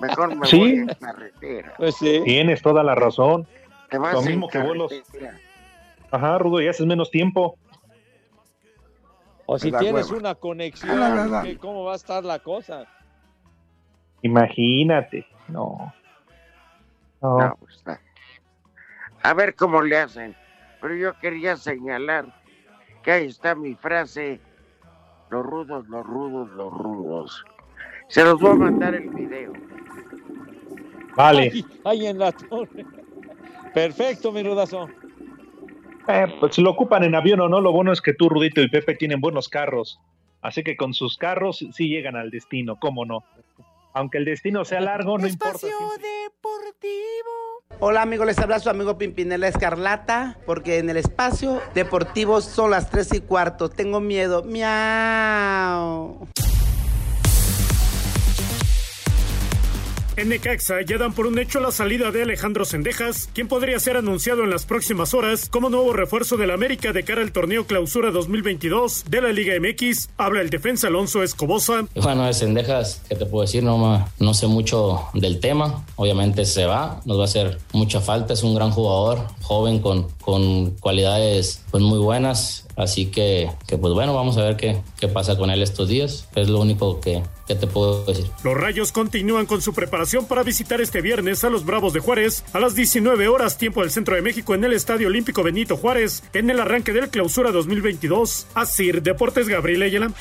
[0.00, 0.58] Mejor me Sí.
[0.60, 1.74] voy en carretera.
[1.76, 2.20] Pues sí.
[2.24, 3.48] Tienes toda la razón.
[3.90, 4.92] Te vas Lo en mismo que vuelos.
[4.92, 5.40] carretera.
[6.08, 7.58] Ajá, Rudo, y haces menos tiempo.
[9.46, 10.20] O si da tienes hueva.
[10.20, 11.42] una conexión.
[11.42, 12.86] ¿qué- ¿cómo va a estar la cosa?
[14.22, 15.26] Imagínate.
[15.48, 15.92] No.
[17.20, 17.38] No.
[17.40, 18.00] No, pues, está.
[19.24, 20.36] A ver cómo le hacen.
[20.80, 22.26] Pero yo quería señalar
[23.02, 24.40] que ahí está mi frase
[25.32, 27.44] Los rudos, los rudos, los rudos.
[28.08, 29.54] Se los voy a mandar el video.
[31.16, 31.64] Vale.
[31.84, 32.84] Ahí, en la torre.
[33.72, 34.90] Perfecto, mi rudazo.
[36.06, 38.68] Eh, pues lo ocupan en avión o no, lo bueno es que tú, Rudito y
[38.68, 39.98] Pepe tienen buenos carros.
[40.42, 43.24] Así que con sus carros sí llegan al destino, cómo no.
[43.94, 45.66] Aunque el destino sea largo, no importa.
[47.80, 52.90] Hola amigos, les habla su amigo Pimpinela Escarlata, porque en el espacio deportivo son las
[52.90, 53.68] 3 y cuarto.
[53.68, 54.42] Tengo miedo.
[54.44, 56.28] Miau.
[60.14, 63.96] En Necaxa ya dan por un hecho la salida de Alejandro Sendejas, quien podría ser
[63.96, 68.10] anunciado en las próximas horas como nuevo refuerzo del América de cara al torneo Clausura
[68.10, 70.10] 2022 de la Liga MX.
[70.18, 71.86] Habla el defensa Alonso Escobosa.
[71.94, 73.62] Bueno, de Sendejas, ¿qué te puedo decir?
[73.62, 75.86] No, no sé mucho del tema.
[75.96, 78.34] Obviamente se va, nos va a hacer mucha falta.
[78.34, 82.66] Es un gran jugador, joven, con, con cualidades pues, muy buenas.
[82.76, 86.28] Así que, que, pues bueno, vamos a ver qué, qué pasa con él estos días.
[86.34, 88.26] Es lo único que, que te puedo decir.
[88.44, 92.44] Los Rayos continúan con su preparación para visitar este viernes a los Bravos de Juárez
[92.52, 96.22] a las 19 horas tiempo del Centro de México en el Estadio Olímpico Benito Juárez
[96.32, 98.46] en el arranque del Clausura 2022.
[98.54, 100.12] Asir Deportes Gabriel Ayala.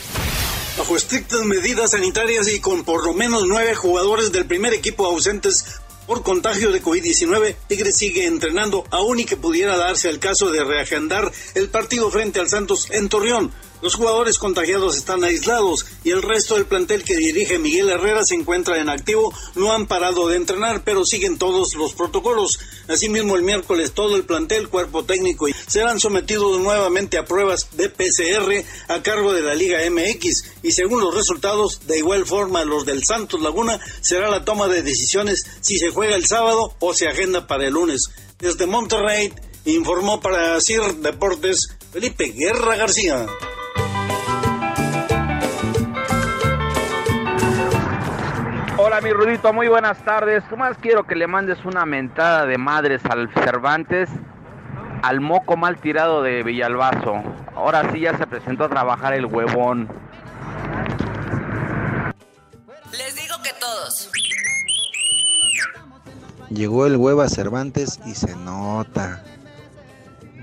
[0.77, 5.80] Bajo estrictas medidas sanitarias y con por lo menos nueve jugadores del primer equipo ausentes
[6.11, 10.61] por contagio de COVID-19, Tigres sigue entrenando, aún y que pudiera darse el caso de
[10.61, 13.53] reagendar el partido frente al Santos en Torreón.
[13.81, 18.35] Los jugadores contagiados están aislados y el resto del plantel que dirige Miguel Herrera se
[18.35, 19.33] encuentra en activo.
[19.55, 22.59] No han parado de entrenar, pero siguen todos los protocolos.
[22.87, 27.89] Asimismo, el miércoles todo el plantel, cuerpo técnico y serán sometidos nuevamente a pruebas de
[27.89, 30.43] PCR a cargo de la Liga MX.
[30.61, 34.83] Y según los resultados, de igual forma los del Santos Laguna, será la toma de
[34.83, 38.09] decisiones si se juega el sábado o se agenda para el lunes.
[38.37, 39.33] Desde Monterrey
[39.65, 43.27] informó para CIR Deportes Felipe Guerra García.
[48.83, 50.43] Hola mi Rudito, muy buenas tardes.
[50.57, 54.09] Más quiero que le mandes una mentada de madres al Cervantes,
[55.03, 57.21] al moco mal tirado de Villalbazo.
[57.55, 59.87] Ahora sí ya se presentó a trabajar el huevón.
[62.91, 64.09] Les digo que todos.
[66.49, 69.23] Llegó el hueva Cervantes y se nota.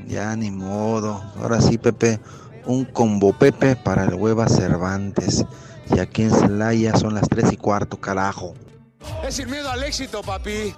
[0.06, 1.24] Ya ni modo.
[1.42, 2.20] Ahora sí, Pepe,
[2.66, 5.44] un combo Pepe para el hueva Cervantes.
[5.90, 8.54] Y aquí en Celaya son las 3 y cuarto, carajo.
[9.26, 10.74] Es sin miedo al éxito, papi.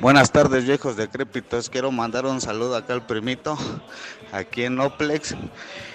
[0.00, 1.70] Buenas tardes, viejos decrépitos.
[1.70, 3.56] Quiero mandar un saludo acá al primito,
[4.32, 5.36] aquí en Oplex,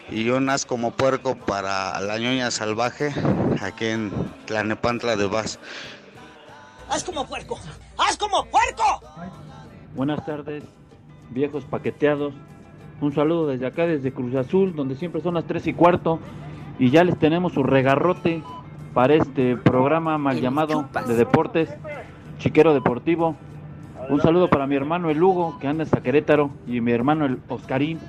[0.09, 3.13] y un as como puerco para la ñoña salvaje,
[3.61, 4.11] aquí en
[4.45, 5.59] Tlanepantla de Vaz.
[6.89, 7.59] ¡Haz como puerco!
[7.97, 9.01] ¡Haz como puerco!
[9.93, 10.63] Buenas tardes,
[11.29, 12.33] viejos paqueteados.
[13.01, 16.19] Un saludo desde acá, desde Cruz Azul, donde siempre son las 3 y cuarto.
[16.79, 18.43] Y ya les tenemos su regarrote
[18.93, 21.69] para este programa mal llamado de deportes,
[22.39, 23.35] Chiquero Deportivo.
[24.09, 27.39] Un saludo para mi hermano el Hugo, que anda hasta Querétaro, y mi hermano el
[27.49, 27.99] Oscarín.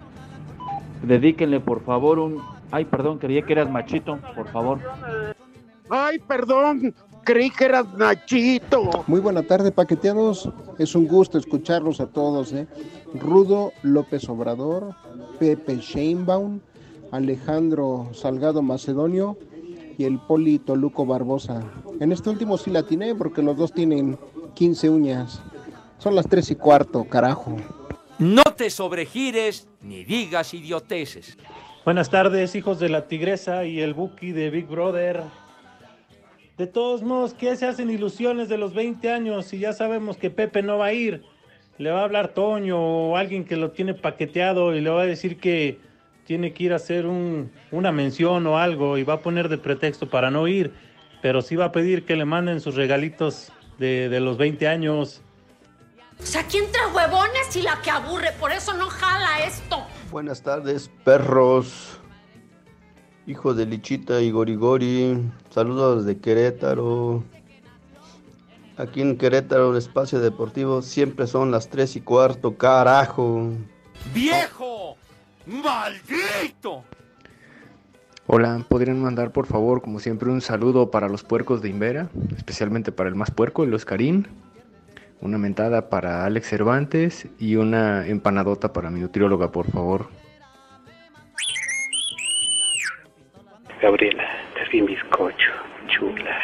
[1.02, 2.42] Dedíquenle por favor un...
[2.70, 4.81] Ay, perdón, creía que eras machito, por favor.
[5.88, 9.04] Ay, perdón, creí que eras Nachito.
[9.07, 10.50] Muy buena tarde, paqueteados.
[10.78, 12.52] Es un gusto escucharlos a todos.
[12.52, 12.66] ¿eh?
[13.14, 14.94] Rudo López Obrador,
[15.38, 16.61] Pepe Sheinbaum,
[17.10, 19.38] Alejandro Salgado Macedonio
[19.96, 21.62] y el Poli Toluco Barbosa.
[22.00, 24.18] En este último sí la atiné porque los dos tienen
[24.54, 25.42] 15 uñas.
[25.98, 27.56] Son las 3 y cuarto, carajo.
[28.18, 31.36] No te sobregires ni digas idioteces.
[31.84, 35.22] Buenas tardes, hijos de la tigresa y el Buki de Big Brother.
[36.56, 40.30] De todos modos, ¿qué se hacen ilusiones de los 20 años si ya sabemos que
[40.30, 41.22] Pepe no va a ir?
[41.78, 45.06] Le va a hablar Toño o alguien que lo tiene paqueteado y le va a
[45.06, 45.78] decir que
[46.28, 49.56] tiene que ir a hacer un- una mención o algo y va a poner de
[49.56, 50.74] pretexto para no ir,
[51.22, 55.22] pero sí va a pedir que le manden sus regalitos de, de los 20 años.
[56.20, 59.78] O sea, aquí entra huevones y la que aburre, por eso no jala esto.
[60.10, 61.98] Buenas tardes, perros.
[63.26, 65.16] Hijo de Lichita y Gorigori.
[65.48, 67.24] Saludos de Querétaro.
[68.76, 73.48] Aquí en Querétaro, el espacio deportivo, siempre son las 3 y cuarto, carajo.
[74.12, 74.97] ¡Viejo!
[75.48, 76.84] ¡Maldito!
[78.26, 82.92] Hola, ¿podrían mandar por favor, como siempre, un saludo para los puercos de Invera, especialmente
[82.92, 84.28] para el más puerco, el Oscarín,
[85.22, 90.11] una mentada para Alex Cervantes y una empanadota para mi nutrióloga, por favor.
[93.80, 95.52] Gabriela, te vi bizcocho,
[95.87, 96.40] chula.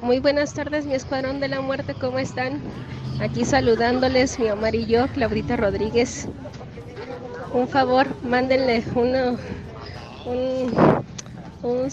[0.00, 2.62] Muy buenas tardes, mi escuadrón de la muerte, ¿cómo están?
[3.20, 6.28] Aquí saludándoles mi Omar y yo, Claudita Rodríguez.
[7.54, 9.38] Un favor, mándenle un,
[11.62, 11.90] un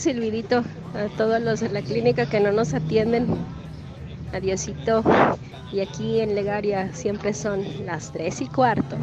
[0.95, 3.27] a todos los de la clínica que no nos atienden.
[4.33, 5.03] Adiosito.
[5.71, 8.95] Y aquí en Legaria siempre son las tres y cuarto.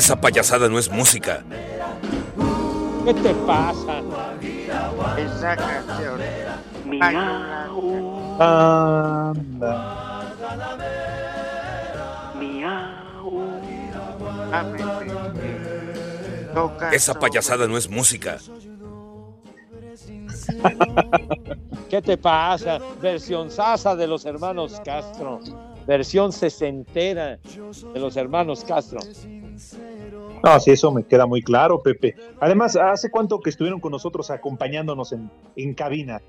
[0.00, 1.44] Esa payasada no es música.
[3.04, 4.00] ¿Qué te pasa?
[5.18, 6.18] Esa canción.
[6.86, 8.40] Miau.
[8.40, 10.24] Anda.
[16.54, 18.38] Toca Esa payasada no es música.
[21.90, 22.78] ¿Qué te pasa?
[23.02, 25.40] Versión sasa de los hermanos Castro.
[25.86, 27.38] Versión sesentera
[27.92, 29.00] de los hermanos Castro.
[30.42, 32.14] No, sí, eso me queda muy claro, Pepe.
[32.40, 36.20] Además, ¿hace cuánto que estuvieron con nosotros acompañándonos en, en cabina?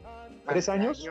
[0.48, 1.06] ¿Tres años?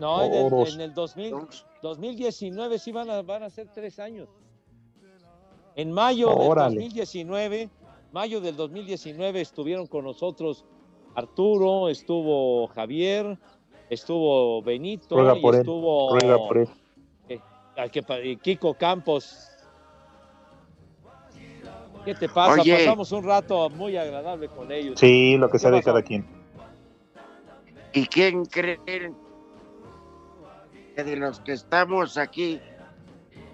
[0.00, 1.34] No, en el, en el 2000,
[1.82, 4.28] 2019 sí van a, van a ser tres años.
[5.76, 6.76] En mayo Órale.
[6.76, 7.68] del 2019,
[8.12, 10.64] mayo del 2019 estuvieron con nosotros
[11.14, 13.38] Arturo, estuvo Javier,
[13.88, 16.68] estuvo Benito Ruega y por él, estuvo ruega por él.
[17.28, 17.40] eh,
[17.76, 19.48] al que pa- y Kiko Campos.
[22.04, 22.60] ¿Qué te pasa?
[22.60, 22.76] Oye.
[22.76, 24.98] Pasamos un rato muy agradable con ellos.
[24.98, 26.26] Sí, lo que sea ¿Qué de cada quien.
[27.92, 29.16] ¿Y quién creen
[30.96, 32.60] que de los que estamos aquí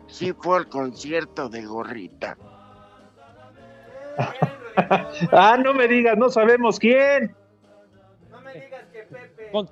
[0.07, 2.37] sí fue el concierto de Gorrita?
[5.33, 7.35] ah, no me digas, no sabemos quién.
[9.53, 9.69] Con,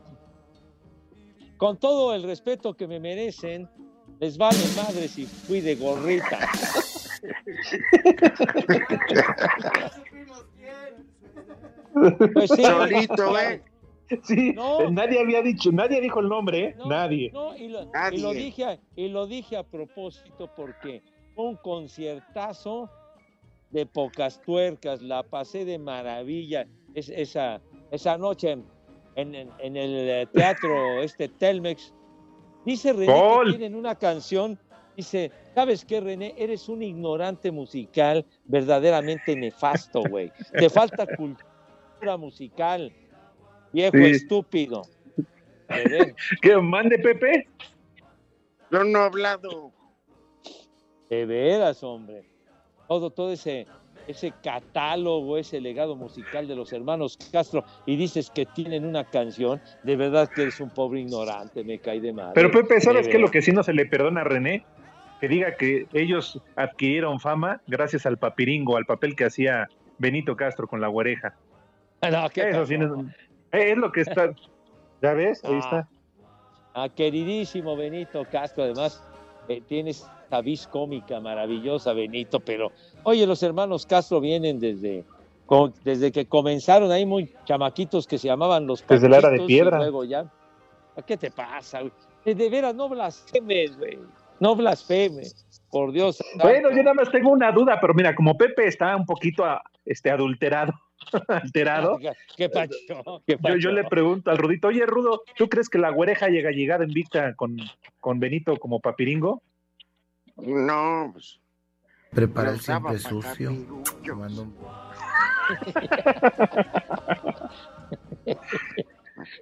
[1.57, 3.69] con todo el respeto que me merecen,
[4.21, 6.39] les vale madre si fui de gorrita.
[12.35, 12.63] Pues sí.
[12.65, 13.63] Solito, ¿eh?
[14.23, 14.91] Sí, No.
[14.91, 16.77] nadie había dicho, nadie dijo el nombre, ¿eh?
[16.87, 17.31] nadie.
[17.33, 18.21] No, y lo, y Nadie.
[18.21, 21.03] lo dije, a- y lo dije a propósito porque
[21.35, 22.89] fue un conciertazo
[23.71, 28.53] de pocas tuercas, la pasé de maravilla es- esa, esa noche
[29.15, 31.93] en, en- el eh, teatro este Telmex.
[32.65, 33.53] Dice René Gol.
[33.53, 34.59] que tienen una canción,
[34.99, 36.35] dice, ¿sabes qué René?
[36.37, 40.33] Eres un ignorante musical verdaderamente nefasto, güey.
[40.59, 42.93] Te falta cultura musical,
[43.73, 44.05] viejo Sí.
[44.05, 44.83] estúpido.
[46.43, 47.47] ¿Que mande Pepe?
[48.73, 49.73] Yo no he hablado.
[51.09, 52.25] De veras, hombre.
[52.89, 53.69] Todo, todo ese,
[54.09, 59.61] ese catálogo, ese legado musical de los hermanos Castro, y dices que tienen una canción,
[59.85, 62.33] de verdad que eres un pobre ignorante, me cae de madre.
[62.35, 64.67] Pero Pepe, ¿sabes qué lo que sí no se le perdona a René?
[65.21, 70.69] Que diga que ellos adquirieron fama gracias al papiringo, al papel que hacía Benito Castro
[70.69, 71.35] con la güereja.
[72.03, 73.11] No, ¿qué Eso sí no-
[73.51, 74.33] es lo que está.
[75.03, 75.45] ¿Ya ves?
[75.45, 75.59] Ahí Ah.
[75.59, 75.89] está.
[76.75, 79.03] Ah, queridísimo Benito Castro, además
[79.49, 82.71] eh, tienes esta vis cómica maravillosa, Benito, pero
[83.03, 85.05] oye, los hermanos Castro vienen desde,
[85.83, 89.79] desde que comenzaron ahí muy chamaquitos que se llamaban los Desde la era de piedra.
[89.79, 90.27] y luego ya,
[90.97, 91.81] ¿a ¿qué te pasa?
[92.25, 93.99] De veras, no blasfemes, güey,
[94.41, 96.23] no blasfemes, por Dios.
[96.37, 99.45] Bueno, yo nada más tengo una duda, pero mira, como Pepe está un poquito
[99.85, 100.73] este, adulterado,
[101.29, 101.99] alterado,
[102.37, 102.77] ¿Qué pacho?
[103.27, 106.53] ¿Qué yo, le pregunto al Rudito, oye Rudo, ¿tú crees que la güereja llega a
[106.53, 107.57] llegar invicta con,
[108.01, 109.43] con Benito como papiringo?
[110.37, 111.41] No, pues,
[112.11, 113.53] Prepara el siempre sucio.
[114.17, 114.47] mando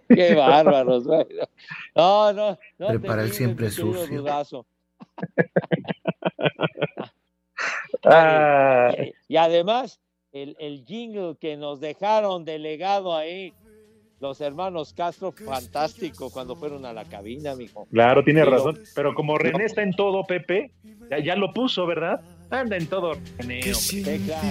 [0.09, 1.27] Qué bárbaros, güey.
[1.95, 2.89] No, no, no.
[2.89, 4.07] Prepara el siempre sucio.
[4.07, 4.67] Rudazo.
[8.05, 10.01] Ah, Y, y además,
[10.33, 13.53] el, el jingle que nos dejaron delegado ahí,
[14.21, 17.87] los hermanos Castro, fantástico cuando fueron a la cabina, mijo.
[17.91, 20.73] claro, tiene razón, pero como René está en todo, Pepe,
[21.11, 22.21] ya, ya lo puso, ¿verdad?
[22.51, 23.61] Anda en todo, René.
[24.25, 24.49] claro.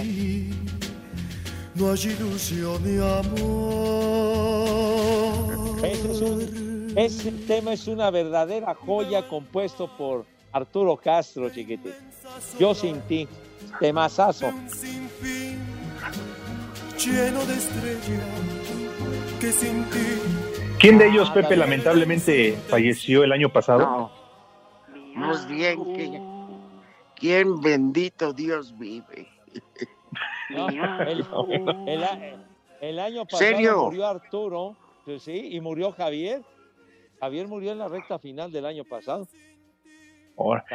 [1.74, 2.98] No hay ilusión ni
[4.56, 5.84] amor.
[5.84, 10.24] Ese, es un- ese tema es una verdadera joya compuesto por
[10.60, 11.92] Arturo Castro, chiquitín.
[12.58, 13.28] Yo sin ti,
[13.78, 14.50] temazazo.
[14.68, 15.58] Sin fin,
[16.98, 18.24] lleno de estrellas
[19.38, 19.98] que sin ti.
[20.78, 23.80] ¿Quién de ellos, Pepe, lamentablemente falleció el año pasado?
[23.84, 24.26] no.
[25.14, 26.20] Más bien que.
[27.18, 29.26] ¿Quién bendito Dios vive?
[30.50, 30.68] ¿no?
[31.00, 31.24] El,
[31.88, 32.36] el-
[32.82, 33.84] El año pasado ¿Serio?
[33.86, 34.76] murió Arturo,
[35.06, 36.42] pues sí, y murió Javier.
[37.20, 39.26] Javier murió en la recta final del año pasado.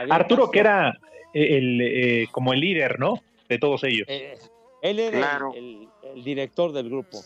[0.09, 0.89] Arturo, que era
[1.33, 3.21] eh, el, eh, como el líder, ¿no?
[3.47, 4.07] De todos ellos.
[4.09, 4.37] Eh,
[4.81, 5.53] él era el- Claro.
[5.55, 7.21] el, el director del grupo.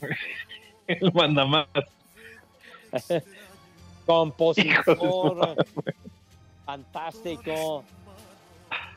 [0.86, 1.66] Él manda más.
[4.06, 5.56] Compositor,
[6.66, 7.84] fantástico,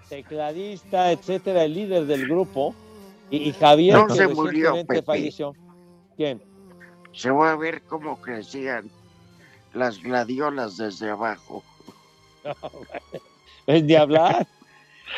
[0.10, 2.76] tecladista, etcétera, el líder del grupo.
[3.30, 5.06] Y, y Javier, No que se murió, recientemente Pepe.
[5.06, 5.56] falleció.
[6.18, 6.42] ¿Quién?
[7.14, 8.90] Se va a ver cómo crecían
[9.74, 11.64] las gladiolas desde abajo.
[13.68, 14.48] Es de hablar.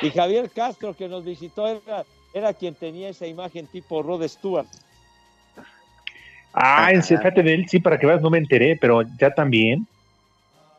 [0.01, 4.65] Y Javier Castro, que nos visitó, era, era quien tenía esa imagen tipo Rod Stewart.
[6.53, 9.85] Ah, fíjate de él, sí, para que veas, no me enteré, pero ya también.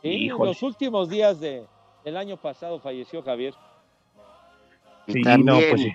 [0.02, 1.64] Sí, en los últimos días de,
[2.04, 3.54] del año pasado falleció Javier.
[5.06, 5.94] Y Sí, también, no, pues sí.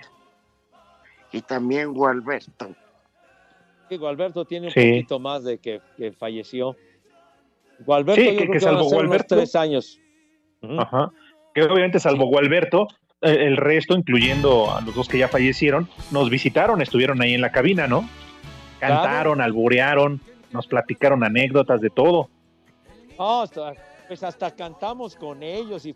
[1.32, 2.74] y también Gualberto.
[3.90, 4.80] Digo, Alberto tiene un Sí.
[4.80, 6.74] poquito más de que, que falleció.
[7.84, 9.36] Gualberto, Sí, yo que- creo que que, salvo Gualberto.
[9.36, 10.00] tres años.
[10.78, 11.10] Ajá.
[11.54, 12.88] Que obviamente, salvo Gualberto,
[13.22, 17.40] eh, el resto, incluyendo a los dos que ya fallecieron, nos visitaron, estuvieron ahí en
[17.40, 18.08] la cabina, ¿no?
[18.80, 20.20] Cantaron, alburearon,
[20.52, 22.28] nos platicaron anécdotas de todo.
[23.18, 23.74] Hasta-
[24.06, 25.94] pues hasta cantamos con ellos y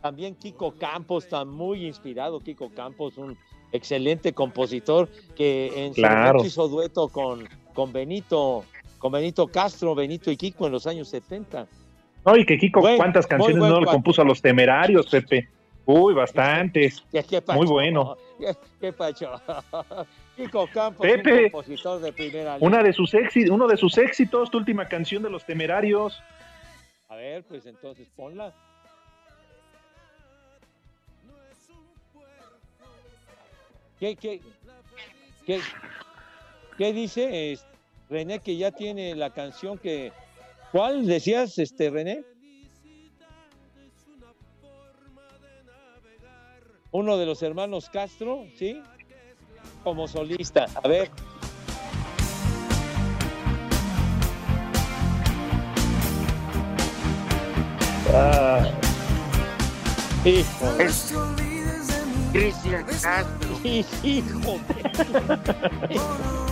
[0.00, 2.40] también Kiko Campos, está muy inspirado.
[2.40, 3.36] Kiko Campos, un
[3.72, 6.26] excelente compositor que en su Claro.
[6.28, 8.64] momento hizo dueto con, con Benito,
[9.06, 11.68] con Benito Castro, Benito y Kiko en los años 70.
[12.24, 15.48] No, y que Kiko, ¿cuántas canciones no le compuso a los temerarios, Pepe?
[15.84, 17.04] Uy, bastantes.
[17.12, 17.56] ¿Qué, qué pacho?
[17.56, 18.16] Muy bueno.
[18.36, 19.40] ¿Qué, qué pacho?
[20.36, 24.50] Kiko Campos, Pepe, un compositor de primera Una de sus éxitos, uno de sus éxitos,
[24.50, 26.20] tu última canción de los temerarios.
[27.08, 28.52] A ver, pues entonces ponla.
[34.00, 34.40] ¿Qué, qué,
[35.46, 35.60] qué,
[36.76, 37.64] qué dice es,
[38.08, 40.12] René que ya tiene la canción que...
[40.70, 42.24] ¿Cuál decías, este René?
[46.92, 48.80] Uno de los hermanos Castro, ¿sí?
[49.82, 50.66] Como solista.
[50.82, 51.10] A ver.
[58.14, 58.70] Ah,
[60.24, 60.80] Hijo.
[60.80, 61.12] Es
[62.32, 63.60] Cristian Castro.
[64.02, 64.60] Hijo.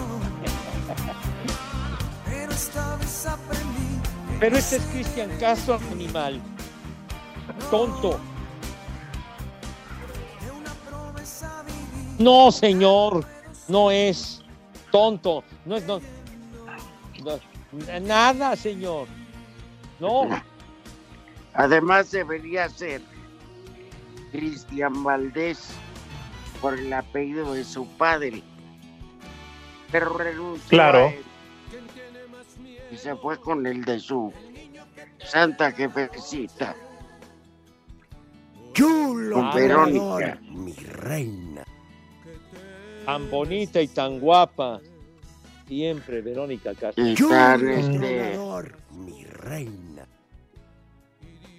[4.44, 6.38] Pero este es Cristian Castro, animal.
[7.70, 8.20] Tonto.
[12.18, 13.24] No, señor.
[13.68, 14.42] No es.
[14.92, 15.42] Tonto.
[15.64, 15.86] No es.
[15.86, 15.98] No,
[17.24, 19.08] no, nada, señor.
[19.98, 20.28] No.
[21.54, 23.00] Además debería ser
[24.30, 25.70] Cristian Valdés
[26.60, 28.42] por el apellido de su padre.
[29.90, 30.98] Pero renunció Claro.
[30.98, 31.24] a él
[32.94, 34.32] y se fue con el de su
[35.18, 36.76] santa jefecita.
[38.72, 39.36] Chulo.
[39.36, 40.38] Con Verónica.
[40.50, 41.64] Mi reina.
[43.04, 44.80] Tan bonita y tan guapa.
[45.66, 47.04] Siempre, Verónica Castro.
[47.04, 48.38] Y tan este
[48.92, 50.06] Mi reina.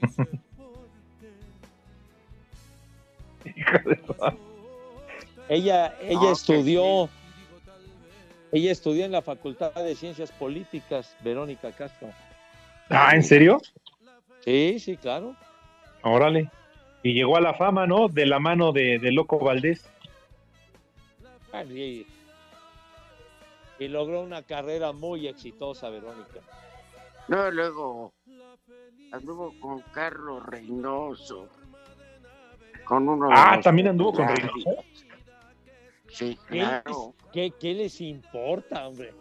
[5.47, 7.07] Ella, ella No, que estudió,
[8.57, 12.09] ella estudió en la Facultad de Ciencias Políticas, Verónica Castro.
[12.89, 13.61] Ah, ¿en serio?
[14.43, 15.35] Sí, sí, claro.
[16.03, 16.49] Órale.
[17.03, 18.07] Y llegó a la fama, ¿no?
[18.07, 19.87] De la mano de, de Loco Valdés.
[21.51, 22.05] Ah, Y,
[23.79, 26.39] y logró una carrera muy exitosa, Verónica.
[27.27, 28.13] No, luego
[29.11, 31.47] anduvo con Carlos Reynoso.
[32.85, 34.27] Con uno de Ah, también anduvo con.
[34.27, 34.83] Reynoso.
[36.15, 37.13] Sí, ¿Qué, claro.
[37.33, 39.11] qué- qué les importa, hombre?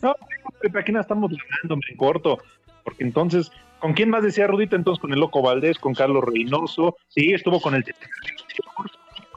[0.00, 0.16] No,
[0.60, 2.38] Pepe, aquí no estamos hablando, me corto.
[2.84, 4.74] Porque entonces, ¿con quién más decía Rudito?
[4.74, 6.96] Entonces, con el Loco Valdés, con Carlos Reynoso.
[7.08, 7.84] Sí, estuvo con el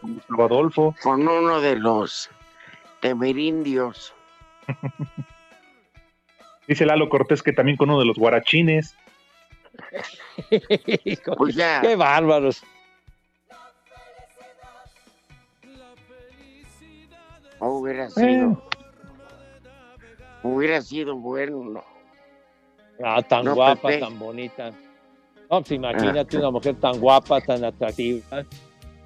[0.01, 0.95] con Gustavo Adolfo.
[1.03, 2.29] Con uno de los
[3.01, 4.13] temerindios.
[6.67, 8.95] Dice Lalo Cortés que también con uno de los guarachines.
[11.37, 11.81] Pues ya.
[11.81, 12.63] Qué bárbaros.
[17.59, 18.61] Hubiera sido.
[20.43, 21.83] Hubiera sido bueno.
[23.03, 23.99] Ah, tan No, guapa, Pepe.
[23.99, 24.69] tan bonita.
[25.49, 28.45] No, pues imagínate una mujer tan guapa, tan atractiva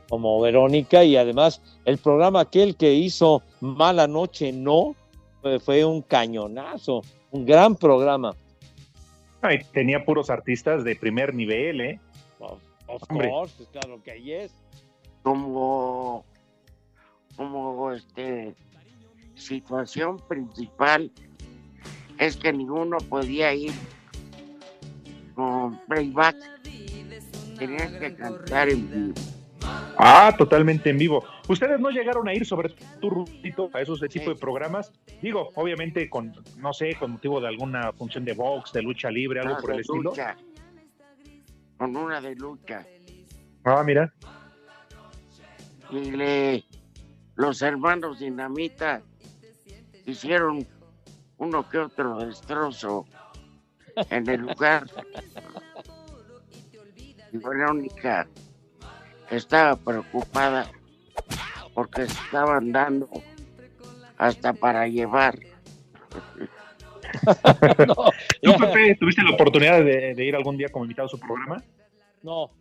[0.09, 4.95] como Verónica y además el programa aquel que hizo Mala Noche No
[5.63, 8.35] fue, un cañonazo, un gran programa.
[9.41, 11.99] Ay, tenía puros artistas de primer nivel, ¿eh?
[12.39, 14.51] Of, of course, claro que ahí es.
[15.23, 16.25] Como
[17.39, 18.53] como este
[19.35, 21.09] situación principal
[22.17, 23.71] es que ninguno podía ir
[25.35, 26.35] con playback.
[27.57, 29.13] Tenían que cantar en vivo.
[29.97, 31.23] Ah, totalmente en vivo.
[31.47, 34.91] ¿Ustedes no llegaron a ir sobre tu rutito a esos de tipo de programas?
[35.21, 39.39] Digo, obviamente con, no sé, con motivo de alguna función de box, de lucha libre,
[39.39, 40.11] algo Ah, por el estilo.
[41.77, 42.85] Con una de lucha.
[43.63, 44.13] Ah, mira.
[45.89, 46.65] Y le,
[47.39, 49.01] los hermanos Dinamita
[50.05, 50.67] hicieron
[51.37, 53.05] uno que otro destrozo
[54.09, 54.85] en el lugar.
[57.31, 58.27] Y Verónica
[59.31, 60.69] estaba preocupada
[61.73, 63.09] porque se estaban dando
[64.17, 65.39] hasta para llevar.
[68.43, 71.63] ¿Tú, Pepe, tuviste la oportunidad de, de ir algún día como invitado a su programa?
[72.21, 72.51] No,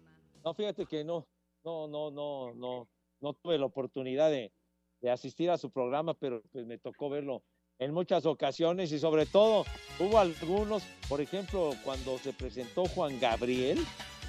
[0.44, 1.26] no, fíjate que no,
[1.64, 2.88] no, no, no, no,
[3.20, 4.52] no tuve la oportunidad de,
[5.01, 7.42] de asistir a su programa, pero pues me tocó verlo
[7.78, 9.64] en muchas ocasiones y sobre todo
[10.01, 13.78] hubo algunos, por ejemplo, cuando se presentó Juan Gabriel,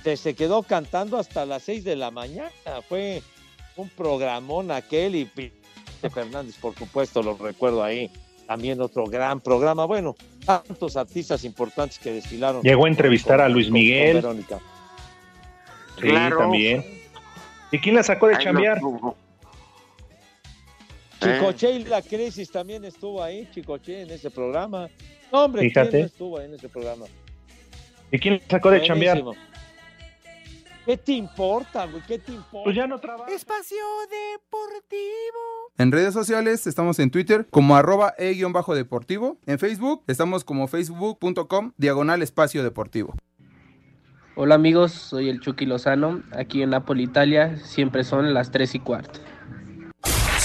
[0.03, 2.51] se, se quedó cantando hasta las seis de la mañana,
[2.87, 3.21] fue
[3.75, 5.25] un programón aquel y
[6.13, 8.09] Fernández, por supuesto, lo recuerdo ahí,
[8.47, 10.15] también otro gran programa, bueno,
[10.45, 12.61] tantos artistas importantes que desfilaron.
[12.61, 14.21] Llegó a entrevistar a Luis con- Miguel.
[14.21, 14.59] con Verónica.
[15.95, 16.37] Sí, Claro.
[16.37, 16.85] también.
[17.71, 18.79] ¿Y quién la sacó de lo chambear?
[21.19, 24.89] Chicoche y la crisis también estuvo ahí, Chicoche, en ese programa.
[25.31, 25.99] No, hombre, ¿quién Fíjate.
[25.99, 27.05] no estuvo ahí en ese programa?
[28.11, 29.21] ¿Y quién sacó de chambear?
[30.85, 32.01] ¿Qué te importa, güey?
[32.07, 32.63] ¿Qué te importa?
[32.63, 33.31] Pues ya no trabaja.
[33.31, 33.77] Espacio
[34.09, 35.69] Deportivo.
[35.77, 39.37] En redes sociales estamos en Twitter como arroba e-deportivo.
[39.45, 43.13] En Facebook estamos como facebook.com diagonal espacio deportivo.
[44.35, 46.23] Hola amigos, soy el Chucky Lozano.
[46.31, 49.19] Aquí en Napoli, Italia, siempre son las 3 y cuarto.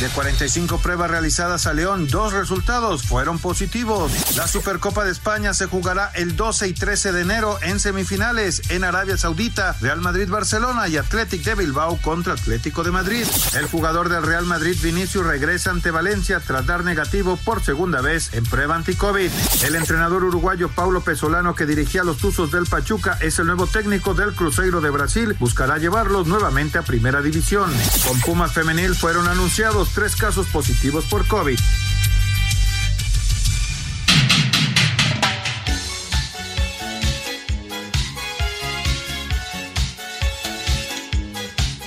[0.00, 4.10] De 45 pruebas realizadas a León, dos resultados fueron positivos.
[4.36, 8.82] La Supercopa de España se jugará el 12 y 13 de enero en semifinales en
[8.82, 13.24] Arabia Saudita, Real Madrid-Barcelona y Athletic de Bilbao contra Atlético de Madrid.
[13.56, 18.34] El jugador del Real Madrid, Vinicius, regresa ante Valencia tras dar negativo por segunda vez
[18.34, 19.30] en prueba anti-COVID.
[19.62, 23.68] El entrenador uruguayo Paulo Pesolano, que dirigía a los Tuzos del Pachuca, es el nuevo
[23.68, 25.36] técnico del Cruzeiro de Brasil.
[25.38, 27.72] Buscará llevarlos nuevamente a Primera División.
[28.08, 31.58] Con Pumas Femenil fueron anunciados tres casos positivos por COVID.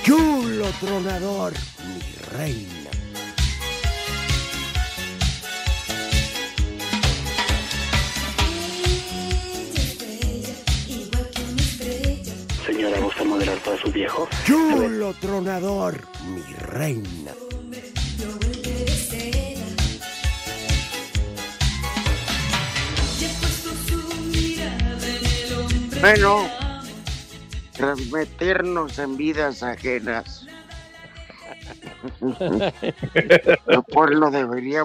[0.04, 1.52] Chulo tronador,
[1.84, 2.90] mi reina.
[12.66, 14.28] Señora, ¿gusta modelar para su viejo?
[14.46, 17.32] Chulo tronador, mi reina.
[26.00, 26.48] Bueno,
[27.72, 30.46] transmitirnos en vidas ajenas.
[33.66, 34.84] Lo cual debería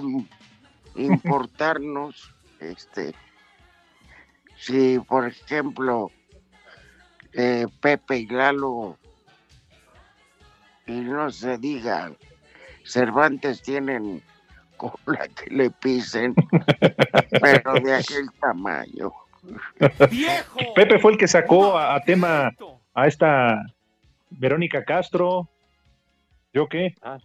[0.96, 2.34] importarnos.
[2.60, 3.14] Este,
[4.58, 6.12] si, por ejemplo,
[7.34, 8.98] eh, Pepe y Lalo,
[10.88, 12.12] y no se diga,
[12.84, 14.22] Cervantes tienen
[14.78, 16.34] cola que le pisen,
[17.42, 19.12] pero de aquel tamaño.
[20.76, 22.52] Pepe fue el que sacó a, a tema
[22.94, 23.62] a esta
[24.30, 25.48] Verónica Castro.
[26.54, 26.96] ¿Yo qué?
[27.02, 27.18] Ah,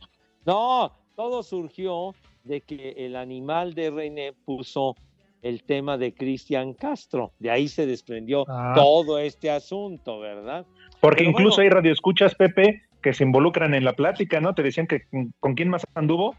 [0.47, 4.97] No, todo surgió de que el animal de René puso
[5.43, 7.33] el tema de Cristian Castro.
[7.39, 8.73] De ahí se desprendió Ah.
[8.75, 10.67] todo este asunto, ¿verdad?
[11.01, 14.55] Porque Pero incluso bueno, hay radioescuchas, Pepe, que se involucran en la plática, ¿no?
[14.55, 15.07] Te decían que
[15.41, 16.35] con, quién más anduvo.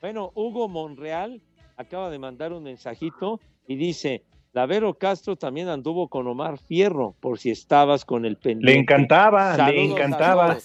[0.00, 1.40] Bueno, Hugo Monreal
[1.76, 7.14] acaba de mandar un mensajito y dice, la Vero Castro también anduvo con Omar Fierro,
[7.20, 8.72] por si estabas con el pendiente.
[8.72, 10.58] Le encantaba, le Saludos encantaba.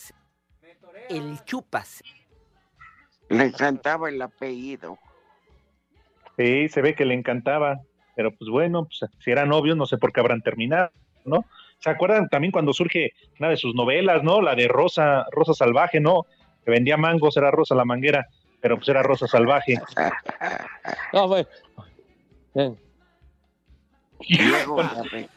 [1.10, 2.04] El chupas.
[3.30, 4.98] Le encantaba el apellido.
[6.38, 7.82] Sí, se ve que le encantaba.
[8.16, 10.92] Pero pues bueno, pues, si eran novios, no sé por qué habrán terminado,
[11.26, 11.46] ¿no?
[11.84, 14.42] ¿Se acuerdan también cuando surge una de sus novelas, ¿no?
[14.42, 16.26] La de Rosa, Rosa Salvaje, ¿no?
[16.64, 18.26] Que vendía mangos, era Rosa la manguera,
[18.62, 19.78] pero pues era Rosa Salvaje.
[21.12, 21.48] No, bueno.
[22.56, 22.78] Bien.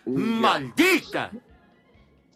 [0.05, 1.33] ¡Maldita!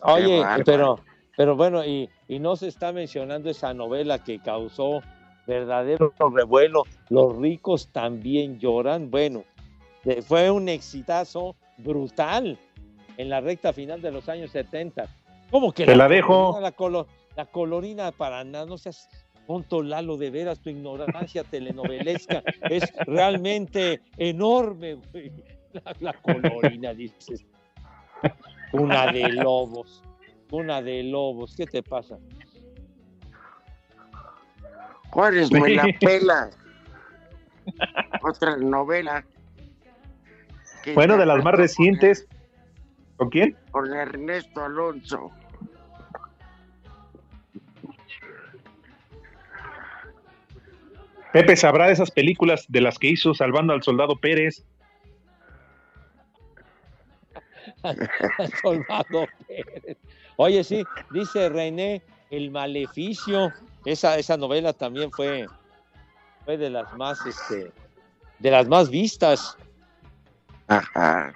[0.02, 0.98] Oye, pero,
[1.36, 5.02] pero bueno, y, y no se está mencionando esa novela que causó
[5.46, 6.82] verdadero revuelo.
[7.10, 9.08] Los ricos también lloran.
[9.08, 9.44] Bueno,
[10.26, 12.58] fue un exitazo brutal
[13.16, 15.06] en la recta final de los años 70.
[15.50, 16.60] ¿Cómo que Te la colonia, dejo.
[16.60, 17.06] La, colo-
[17.36, 19.08] La colorina para nada, no seas
[19.46, 25.32] tonto Lalo, de veras, tu ignorancia telenovelesca es realmente enorme, güey.
[25.72, 27.44] La, la colorina, dices.
[28.72, 30.02] Una de lobos,
[30.52, 32.18] una de lobos, ¿qué te pasa?
[35.10, 36.50] Juárez me la pela.
[38.22, 39.24] Otra novela.
[40.94, 42.26] Bueno, de las más recientes.
[43.20, 43.54] ¿Con quién?
[43.70, 45.30] Con Ernesto Alonso.
[51.30, 54.64] Pepe sabrá de esas películas de las que hizo Salvando al Soldado Pérez.
[58.62, 59.98] Soldado Pérez.
[60.36, 63.52] Oye, sí, dice René, El Maleficio.
[63.84, 65.46] Esa, esa novela también fue,
[66.46, 67.70] fue de las más, este,
[68.38, 69.58] de las más vistas.
[70.68, 71.34] Ajá.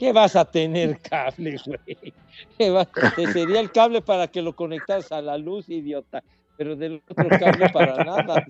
[0.00, 2.14] ¿Qué vas a tener cable, güey?
[2.56, 6.24] ¿Qué va- Te sería el cable para que lo conectas a la luz, idiota.
[6.56, 8.46] Pero del otro cable para nada.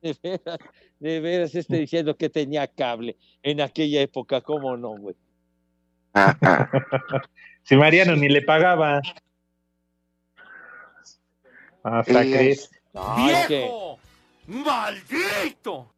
[0.00, 0.58] De veras,
[1.00, 5.16] de veras, este diciendo que tenía cable en aquella época, ¿cómo no, güey?
[7.64, 9.00] Si Mariano ni le pagaba.
[11.82, 12.12] Hasta.
[12.22, 12.56] No, que
[13.48, 13.98] ¡Viejo!
[14.46, 15.92] ¡Maldito!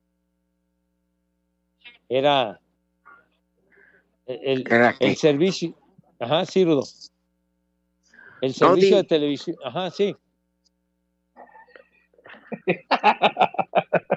[2.08, 2.58] era
[4.28, 5.74] el, el servicio.
[6.20, 6.84] Ajá, sí, Rudo.
[8.40, 9.56] El servicio de televisión.
[9.64, 10.14] Ajá, sí.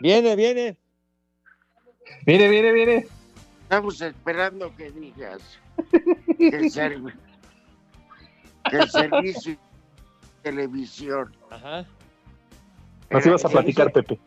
[0.02, 0.78] Viene, viene.
[2.26, 3.08] Viene, viene, viene.
[3.64, 5.42] Estamos esperando que digas
[6.38, 7.16] que el, servi-
[8.70, 9.58] que el servicio de
[10.44, 11.36] televisión.
[11.50, 11.86] Ajá.
[13.10, 14.20] Nos ibas a platicar, Pepe.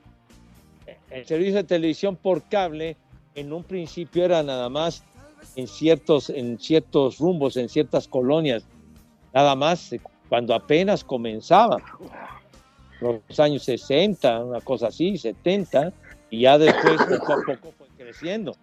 [1.10, 2.96] el servicio de televisión por cable
[3.34, 5.04] en un principio era nada más
[5.56, 8.64] en ciertos, en ciertos rumbos, en ciertas colonias,
[9.32, 11.78] nada más eh, cuando apenas comenzaba,
[13.00, 15.92] los años 60, una cosa así, 70,
[16.30, 18.56] y ya después poco a poco fue creciendo.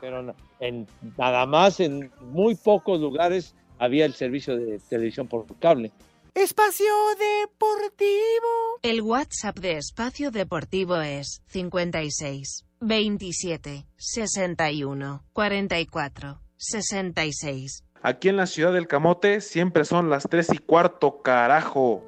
[0.00, 0.86] Pero en,
[1.16, 5.92] nada más en muy pocos lugares había el servicio de televisión por cable.
[6.34, 8.78] Espacio Deportivo.
[8.82, 17.84] El WhatsApp de Espacio Deportivo es 56 27 61 44 66.
[18.02, 22.04] Aquí en la ciudad del Camote siempre son las tres y cuarto, carajo.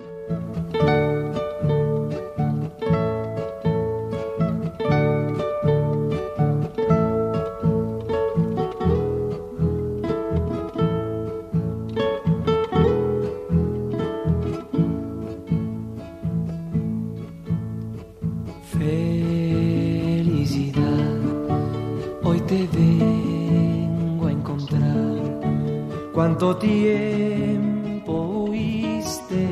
[26.16, 28.12] Cuánto tiempo
[28.48, 29.48] huiste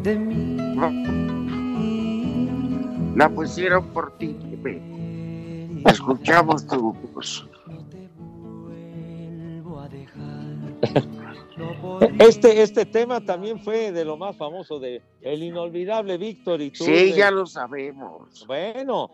[0.00, 0.56] de mí.
[3.16, 4.28] La pusieron por ti,
[4.62, 4.80] Pepe.
[5.86, 7.48] Escuchamos tu voz.
[12.20, 16.84] Este, este tema también fue de lo más famoso de el inolvidable Víctor y tú.
[16.84, 18.46] Sí, ya lo sabemos.
[18.46, 19.10] Bueno,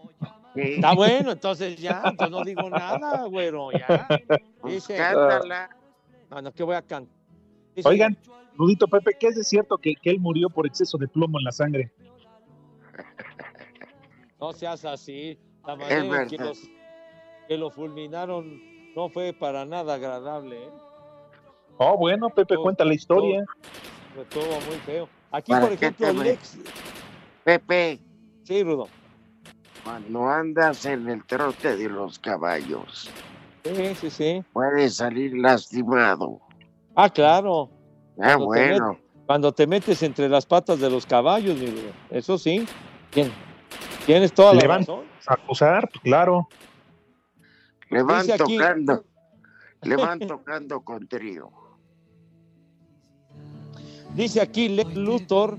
[0.54, 0.74] Sí.
[0.74, 4.06] está bueno, entonces ya, entonces no digo nada, güero, ya.
[4.60, 5.70] Pues Dice, cántala.
[6.34, 7.14] No, no, que voy a cantar.
[7.74, 8.16] Dice, Oigan,
[8.56, 11.44] Rudito Pepe, ¿qué es de cierto que, que él murió por exceso de plomo en
[11.44, 11.92] la sangre?
[14.40, 15.38] No seas así.
[15.66, 16.58] La manera en que, los,
[17.48, 18.60] que lo fulminaron
[18.94, 20.70] no fue para nada agradable, ¿eh?
[21.78, 23.42] Oh, bueno, Pepe, cuenta la historia.
[24.20, 25.08] Estuvo muy feo.
[25.30, 26.58] Aquí, ¿Para por ejemplo, Lex.
[27.42, 27.98] Pepe,
[28.42, 28.88] Sí, Rudo.
[29.82, 33.10] cuando andas en el trote de los caballos,
[33.64, 34.44] Sí, sí, sí.
[34.52, 36.38] puedes salir lastimado.
[36.94, 37.70] Ah, claro.
[38.20, 38.98] Ah, Cuando te bueno.
[39.26, 41.72] cuando te metes entre las patas de los caballos, mi.
[42.10, 42.66] Eso sí.
[43.10, 43.32] Tien-
[44.04, 45.04] Tienes toda la Le van razón.
[45.26, 46.46] a acusar, pues, claro.
[47.88, 49.04] Le van Dice aquí- tocando.
[49.82, 51.50] Le van tocando con trío.
[54.14, 55.58] Dice aquí Lex Luthor,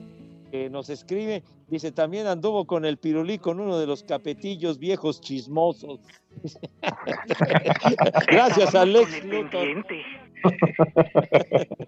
[0.56, 5.20] que nos escribe, dice, también anduvo con el pirulí con uno de los capetillos viejos
[5.20, 6.00] chismosos.
[8.28, 9.86] Gracias a Lex Luthor.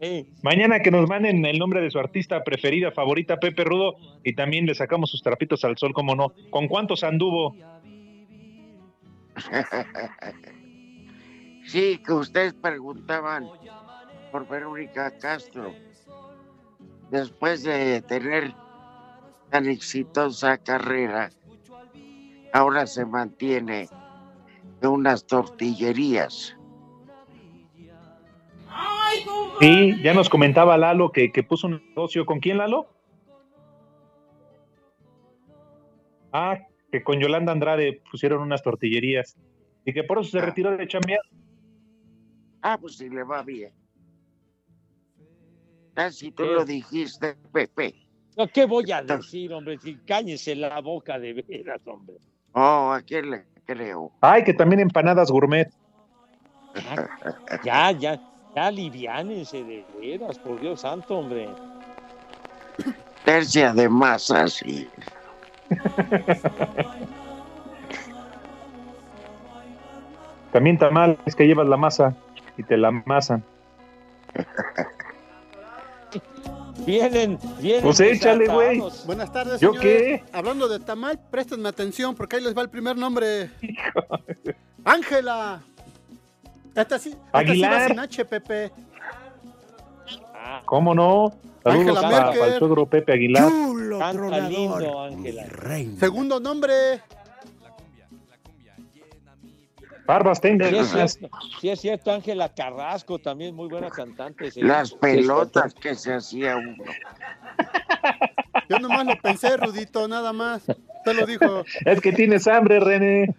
[0.00, 0.28] Sí.
[0.42, 4.66] Mañana que nos manden el nombre de su artista preferida, favorita, Pepe Rudo, y también
[4.66, 6.34] le sacamos sus trapitos al sol, como no.
[6.50, 7.56] ¿Con cuántos anduvo?
[11.66, 13.48] Sí, que ustedes preguntaban
[14.30, 15.72] por Verónica Castro.
[17.14, 18.52] Después de tener
[19.48, 21.30] tan exitosa carrera,
[22.52, 23.88] ahora se mantiene
[24.80, 26.56] de unas tortillerías.
[29.60, 32.26] Sí, ya nos comentaba Lalo que, que puso un negocio.
[32.26, 32.88] ¿Con quién, Lalo?
[36.32, 36.58] Ah,
[36.90, 39.36] que con Yolanda Andrade pusieron unas tortillerías.
[39.84, 41.22] Y que por eso se retiró de chambear.
[42.60, 43.72] Ah, pues si le va bien.
[46.10, 47.94] Si tú lo dijiste, Pepe.
[48.36, 49.78] No, ¿Qué voy a decir, hombre?
[49.78, 52.16] Si cáñese la boca de veras, hombre.
[52.52, 54.10] Oh, ¿a quién le creo?
[54.20, 55.70] Ay, que también empanadas gourmet.
[57.64, 58.20] Ya, ya,
[58.54, 61.48] ya aliviánense de veras, por Dios santo, hombre.
[63.24, 64.88] Tercia de masa, sí.
[70.52, 72.14] También tamal, es que llevas la masa
[72.56, 73.44] y te la amasan.
[76.86, 77.82] Vienen, vienen.
[77.82, 78.82] Pues échale, güey.
[79.06, 80.22] Buenas tardes, ¿Yo señores.
[80.32, 83.50] Hablando de tamal, préstenme atención porque ahí les va el primer nombre.
[84.84, 85.62] Ángela.
[86.74, 87.88] Esta sí, esta sí va Aguilar.
[87.88, 88.72] sin H, Pepe.
[90.66, 91.32] ¿Cómo no?
[91.62, 93.48] Saludos Ángela para, para el suegro Pepe Aguilar.
[93.48, 94.50] Chulo Canta tronador.
[94.50, 95.44] lindo, Ángela.
[95.98, 96.72] Segundo nombre.
[100.06, 100.90] Barbas Sí es tengas.
[100.90, 104.50] cierto, sí es cierto, Ángela Carrasco, también muy buena cantante.
[104.50, 104.60] sí.
[104.60, 106.84] Las pelotas que se hacía uno.
[108.68, 110.64] Yo nomás lo pensé, Rudito, nada más.
[111.04, 111.64] Te lo dijo.
[111.84, 113.34] Es que tienes hambre, René.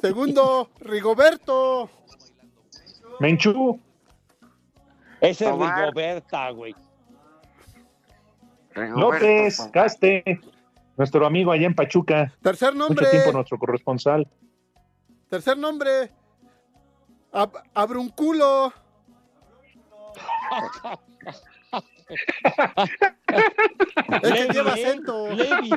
[0.00, 1.90] Segundo, Rigoberto.
[3.18, 3.80] Menchú.
[5.20, 5.50] Ese es.
[5.52, 6.74] Rigoberta, güey.
[8.74, 10.40] López, Caste.
[10.96, 12.32] Nuestro amigo allá en Pachuca.
[12.42, 13.06] Tercer nombre.
[13.06, 14.28] Mucho tiempo nuestro corresponsal.
[15.30, 16.10] Tercer nombre.
[17.32, 18.72] Ab- Abrunculo.
[24.22, 25.28] Es que lleva acento.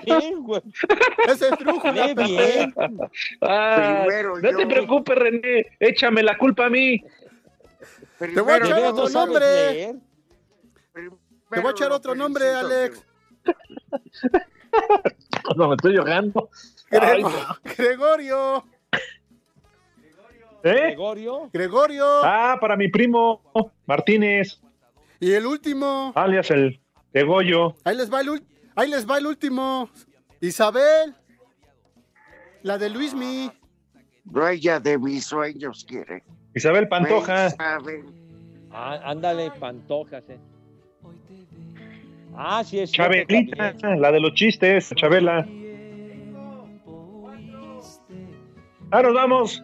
[0.03, 0.61] bien, güey.
[1.27, 2.13] Ese es Pepe.
[2.23, 2.73] bien.
[3.41, 4.57] Ah, Primero no yo.
[4.57, 5.65] te preocupes, René.
[5.79, 7.03] Échame la culpa a mí.
[8.17, 9.95] Te voy a echar ¿De yo, otro nombre.
[10.93, 11.09] Te
[11.59, 13.05] voy a echar otro nombre, Alex.
[15.55, 16.49] No, me estoy llorando.
[16.89, 17.31] Grego-
[17.77, 18.65] Gregorio.
[20.63, 20.87] ¿Eh?
[20.91, 21.49] Gregorio.
[21.51, 22.05] Gregorio.
[22.23, 23.41] Ah, para mi primo
[23.85, 24.61] Martínez,
[25.19, 26.11] Y el último.
[26.15, 26.79] alias el
[27.13, 27.75] de Goyo.
[27.83, 28.41] Ahí les va el,
[28.75, 29.89] ahí les va el último.
[30.41, 31.13] Isabel.
[32.63, 33.51] La de Luismi.
[34.25, 36.23] No ella de mis sueños quiere.
[36.55, 37.47] Isabel Pantoja.
[37.47, 38.05] Isabel.
[38.71, 40.39] Ah, ándale, Pantojas, eh.
[42.35, 45.47] Ah, sí es Chabelita, la de los chistes, Chabela.
[48.91, 49.63] Ah, nos vamos.